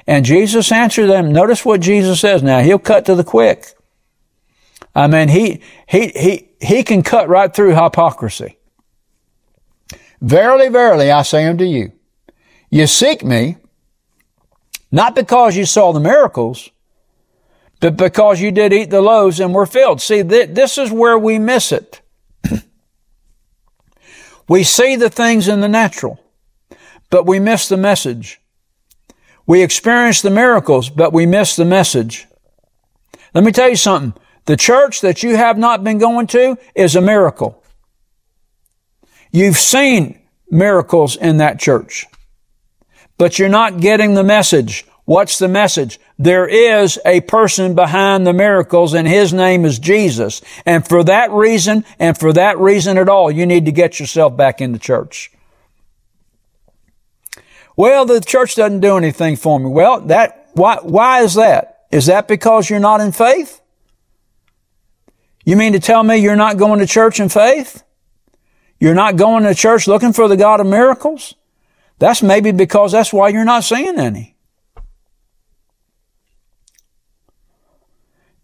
And 0.06 0.26
Jesus 0.26 0.70
answered 0.70 1.08
them. 1.08 1.32
Notice 1.32 1.64
what 1.64 1.80
Jesus 1.80 2.20
says 2.20 2.44
now. 2.44 2.60
He'll 2.60 2.78
cut 2.78 3.06
to 3.06 3.16
the 3.16 3.24
quick. 3.24 3.74
I 4.94 5.08
mean, 5.08 5.30
he, 5.30 5.62
he, 5.88 6.10
he, 6.10 6.50
he 6.60 6.84
can 6.84 7.04
cut 7.04 7.30
right 7.30 7.54
through 7.54 7.74
hypocrisy. 7.74 8.58
Verily, 10.20 10.68
verily, 10.68 11.10
I 11.10 11.22
say 11.22 11.46
unto 11.46 11.64
you, 11.64 11.94
you 12.76 12.88
seek 12.88 13.24
me, 13.24 13.56
not 14.92 15.16
because 15.16 15.56
you 15.56 15.66
saw 15.66 15.94
the 15.94 16.00
miracles, 16.02 16.70
but 17.80 17.96
because 17.96 18.42
you 18.42 18.52
did 18.52 18.74
eat 18.74 18.90
the 18.90 19.02
loaves 19.02 19.40
and 19.40 19.54
were 19.54 19.66
filled. 19.66 20.02
See, 20.02 20.24
th- 20.24 20.50
this 20.50 20.78
is 20.78 20.92
where 20.92 21.18
we 21.18 21.40
miss 21.40 21.72
it. 21.72 22.02
We 24.48 24.64
see 24.64 24.96
the 24.96 25.10
things 25.10 25.48
in 25.48 25.62
the 25.62 25.68
natural, 25.68 26.20
but 27.10 27.26
we 27.26 27.40
miss 27.40 27.68
the 27.68 27.78
message. 27.78 28.40
We 29.48 29.64
experience 29.64 30.22
the 30.22 30.30
miracles, 30.30 30.90
but 30.90 31.14
we 31.14 31.26
miss 31.26 31.56
the 31.56 31.66
message. 31.66 32.28
Let 33.34 33.44
me 33.44 33.52
tell 33.52 33.70
you 33.70 33.76
something. 33.76 34.22
The 34.46 34.58
church 34.58 35.02
that 35.02 35.24
you 35.24 35.36
have 35.36 35.58
not 35.58 35.84
been 35.84 35.98
going 35.98 36.28
to 36.28 36.58
is 36.76 36.96
a 36.96 37.02
miracle. 37.02 37.64
You've 39.32 39.58
seen 39.58 40.20
miracles 40.52 41.16
in 41.16 41.38
that 41.38 41.60
church, 41.60 42.06
but 43.18 43.40
you're 43.40 43.50
not 43.50 43.80
getting 43.80 44.14
the 44.14 44.24
message. 44.24 44.86
What's 45.06 45.38
the 45.38 45.48
message? 45.48 46.00
There 46.18 46.48
is 46.48 47.00
a 47.06 47.22
person 47.22 47.76
behind 47.76 48.26
the 48.26 48.34
miracles 48.34 48.94
and 48.94 49.08
his 49.08 49.34
name 49.34 49.64
is 49.64 49.78
Jesus. 49.78 50.42
And 50.66 50.88
for 50.88 51.04
that 51.04 51.32
reason 51.32 51.86
and 52.00 52.18
for 52.18 52.34
that 52.34 52.58
reason 52.58 52.98
at 52.98 53.08
all, 53.08 53.30
you 53.30 53.46
need 53.46 53.66
to 53.66 53.72
get 53.72 54.00
yourself 54.00 54.36
back 54.36 54.62
in 54.62 54.72
the 54.72 54.80
church. 54.80 55.32
Well, 57.76 58.06
the 58.06 58.22
church 58.22 58.56
doesn't 58.56 58.80
do 58.80 58.98
anything 58.98 59.36
for 59.36 59.60
me. 59.60 59.68
Well, 59.68 60.02
that, 60.02 60.50
why, 60.54 60.78
why 60.82 61.22
is 61.22 61.36
that? 61.36 61.86
Is 61.92 62.08
that 62.08 62.28
because 62.28 62.70
you're 62.70 62.80
not 62.80 63.02
in 63.02 63.12
faith? 63.12 63.62
You 65.46 65.56
mean 65.56 65.74
to 65.74 65.80
tell 65.80 66.02
me 66.02 66.18
you're 66.18 66.36
not 66.36 66.58
going 66.58 66.80
to 66.80 66.88
church 66.88 67.20
in 67.20 67.30
faith? 67.30 67.84
You're 68.80 68.96
not 68.96 69.18
going 69.18 69.44
to 69.44 69.54
church 69.54 69.88
looking 69.88 70.14
for 70.14 70.28
the 70.28 70.38
God 70.38 70.60
of 70.60 70.68
miracles? 70.68 71.36
That's 72.00 72.22
maybe 72.22 72.52
because 72.52 72.92
that's 72.92 73.14
why 73.14 73.30
you're 73.30 73.46
not 73.46 73.64
seeing 73.64 74.00
any. 74.00 74.36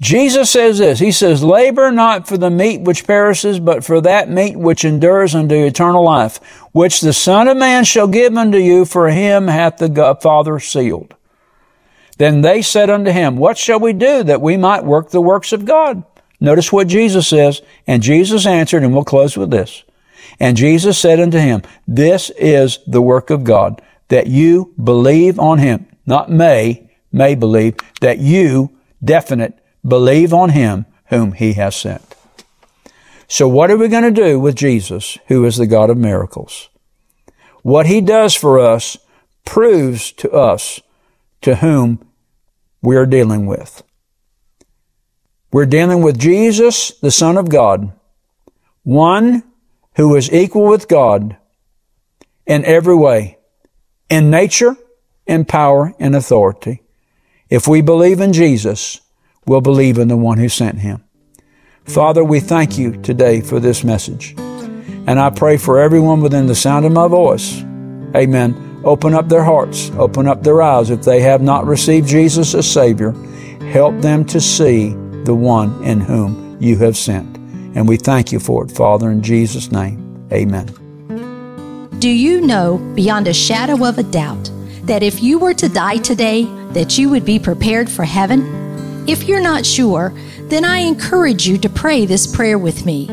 Jesus 0.02 0.50
says 0.50 0.80
this. 0.80 0.98
He 0.98 1.12
says, 1.12 1.44
labor 1.44 1.92
not 1.92 2.28
for 2.28 2.36
the 2.36 2.50
meat 2.50 2.82
which 2.82 3.06
perishes, 3.06 3.60
but 3.60 3.84
for 3.84 4.02
that 4.02 4.30
meat 4.30 4.58
which 4.58 4.84
endures 4.84 5.36
unto 5.36 5.54
eternal 5.54 6.04
life, 6.04 6.38
which 6.72 7.02
the 7.02 7.14
Son 7.14 7.48
of 7.48 7.58
Man 7.58 7.84
shall 7.84 8.08
give 8.08 8.36
unto 8.36 8.58
you, 8.58 8.84
for 8.84 9.10
him 9.10 9.48
hath 9.48 9.78
the 9.78 10.18
Father 10.20 10.60
sealed. 10.60 11.14
Then 12.18 12.42
they 12.42 12.64
said 12.64 12.90
unto 12.90 13.12
him, 13.12 13.38
What 13.38 13.60
shall 13.60 13.80
we 13.80 13.94
do 13.94 14.24
that 14.24 14.42
we 14.42 14.58
might 14.58 14.84
work 14.84 15.12
the 15.12 15.22
works 15.22 15.54
of 15.54 15.66
God? 15.66 16.04
Notice 16.40 16.72
what 16.72 16.88
Jesus 16.88 17.28
says. 17.28 17.62
And 17.86 18.02
Jesus 18.02 18.48
answered, 18.48 18.84
and 18.84 18.94
we'll 18.94 19.04
close 19.04 19.38
with 19.38 19.52
this. 19.52 19.84
And 20.40 20.58
Jesus 20.58 20.98
said 20.98 21.20
unto 21.20 21.38
him, 21.38 21.62
This 21.88 22.30
is 22.32 22.80
the 22.88 23.02
work 23.02 23.30
of 23.30 23.44
God, 23.44 23.82
that 24.08 24.28
you 24.28 24.74
believe 24.82 25.40
on 25.40 25.60
him, 25.60 25.88
not 26.06 26.30
may, 26.32 26.90
may 27.12 27.36
believe, 27.36 27.76
that 28.02 28.20
you, 28.20 28.78
definite, 29.04 29.62
Believe 29.86 30.34
on 30.34 30.50
him 30.50 30.86
whom 31.08 31.34
he 31.34 31.54
has 31.54 31.76
sent. 31.76 32.16
So 33.28 33.48
what 33.48 33.72
are 33.72 33.78
we 33.78 33.88
going 33.88 34.04
to 34.04 34.12
do 34.12 34.40
with 34.40 34.56
Jesus, 34.56 35.18
who 35.28 35.46
is 35.46 35.58
the 35.58 35.66
God 35.66 35.90
of 35.90 35.98
miracles? 35.98 36.70
What 37.64 37.86
he 37.86 38.02
does 38.02 38.36
for 38.36 38.60
us 38.60 38.98
proves 39.46 40.12
to 40.14 40.32
us 40.32 40.82
to 41.42 41.56
whom 41.56 42.06
we 42.82 42.96
are 42.96 43.06
dealing 43.06 43.46
with. 43.46 43.84
We're 45.52 45.66
dealing 45.66 46.02
with 46.02 46.20
Jesus, 46.20 46.92
the 47.02 47.12
Son 47.12 47.38
of 47.38 47.50
God, 47.50 47.92
one 48.84 49.44
who 49.96 50.16
is 50.16 50.32
equal 50.32 50.66
with 50.68 50.88
God 50.88 51.38
in 52.46 52.66
every 52.66 52.96
way, 52.96 53.38
in 54.10 54.30
nature, 54.30 54.76
in 55.26 55.46
power, 55.46 55.94
in 56.00 56.16
authority. 56.16 56.82
If 57.50 57.68
we 57.68 57.82
believe 57.82 58.20
in 58.20 58.34
Jesus, 58.34 59.02
we 59.46 59.54
will 59.54 59.62
believe 59.62 59.98
in 59.98 60.08
the 60.08 60.18
one 60.18 60.38
who 60.38 60.50
sent 60.50 60.80
him. 60.80 61.04
Father, 61.86 62.24
we 62.24 62.40
thank 62.40 62.78
you 62.78 63.02
today 63.02 63.42
for 63.42 63.60
this 63.60 63.84
message. 63.84 64.36
And 65.08 65.20
I 65.20 65.30
pray 65.32 65.58
for 65.58 65.80
everyone 65.80 66.22
within 66.22 66.46
the 66.46 66.56
sound 66.56 66.86
of 66.86 66.92
my 66.92 67.08
voice. 67.08 67.62
Amen. 68.16 68.82
Open 68.84 69.14
up 69.14 69.30
their 69.30 69.44
hearts, 69.44 69.92
open 69.92 70.28
up 70.28 70.44
their 70.44 70.62
eyes 70.62 70.90
if 70.90 71.04
they 71.04 71.22
have 71.22 71.42
not 71.42 71.66
received 71.66 72.08
Jesus 72.08 72.56
as 72.56 72.72
Savior. 72.72 73.12
Help 73.72 74.00
them 74.02 74.26
to 74.26 74.40
see 74.42 74.90
the 75.24 75.36
one 75.36 75.84
in 75.84 76.00
whom 76.00 76.58
you 76.60 76.78
have 76.78 76.98
sent. 76.98 77.31
And 77.76 77.88
we 77.88 77.98
thank 77.98 78.32
you 78.32 78.40
for 78.40 78.66
it, 78.66 78.72
Father, 78.72 79.10
in 79.10 79.22
Jesus' 79.22 79.72
name. 79.72 80.28
Amen. 80.32 80.68
Do 82.00 82.10
you 82.10 82.42
know 82.42 82.78
beyond 82.96 83.28
a 83.28 83.34
shadow 83.34 83.86
of 83.86 83.98
a 83.98 84.04
doubt 84.04 84.52
that 84.84 85.04
if 85.04 85.22
you 85.22 85.38
were 85.38 85.54
to 85.54 85.70
die 85.70 85.98
today, 85.98 86.46
that 86.72 86.98
you 86.98 87.10
would 87.10 87.26
be 87.26 87.38
prepared 87.38 87.90
for 87.90 88.04
heaven? 88.04 89.06
If 89.08 89.28
you're 89.28 89.42
not 89.42 89.66
sure, 89.66 90.14
then 90.44 90.66
I 90.66 90.80
encourage 90.80 91.48
you 91.48 91.58
to 91.60 91.70
pray 91.70 92.06
this 92.06 92.28
prayer 92.28 92.58
with 92.58 92.86
me. 92.86 93.08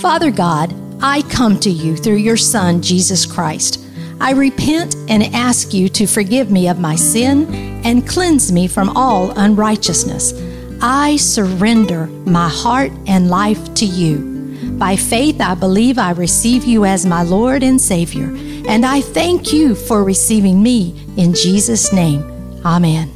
Father 0.00 0.30
God, 0.30 0.74
I 1.02 1.22
come 1.22 1.58
to 1.60 1.70
you 1.70 1.96
through 1.96 2.16
your 2.16 2.36
Son, 2.36 2.80
Jesus 2.82 3.26
Christ. 3.26 3.84
I 4.20 4.32
repent 4.32 4.96
and 5.08 5.24
ask 5.34 5.74
you 5.74 5.88
to 5.90 6.06
forgive 6.06 6.50
me 6.50 6.68
of 6.68 6.78
my 6.78 6.94
sin 6.94 7.52
and 7.84 8.08
cleanse 8.08 8.50
me 8.50 8.66
from 8.66 8.96
all 8.96 9.30
unrighteousness. 9.38 10.32
I 10.80 11.16
surrender 11.16 12.06
my 12.06 12.48
heart 12.48 12.92
and 13.06 13.30
life 13.30 13.74
to 13.74 13.86
you. 13.86 14.34
By 14.78 14.96
faith, 14.96 15.40
I 15.40 15.54
believe 15.54 15.98
I 15.98 16.10
receive 16.10 16.64
you 16.64 16.84
as 16.84 17.06
my 17.06 17.22
Lord 17.22 17.62
and 17.62 17.80
Savior, 17.80 18.26
and 18.68 18.84
I 18.84 19.00
thank 19.00 19.52
you 19.52 19.74
for 19.74 20.04
receiving 20.04 20.62
me 20.62 20.94
in 21.16 21.32
Jesus' 21.32 21.92
name. 21.92 22.22
Amen. 22.64 23.12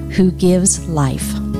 who 0.15 0.31
gives 0.31 0.87
life. 0.87 1.50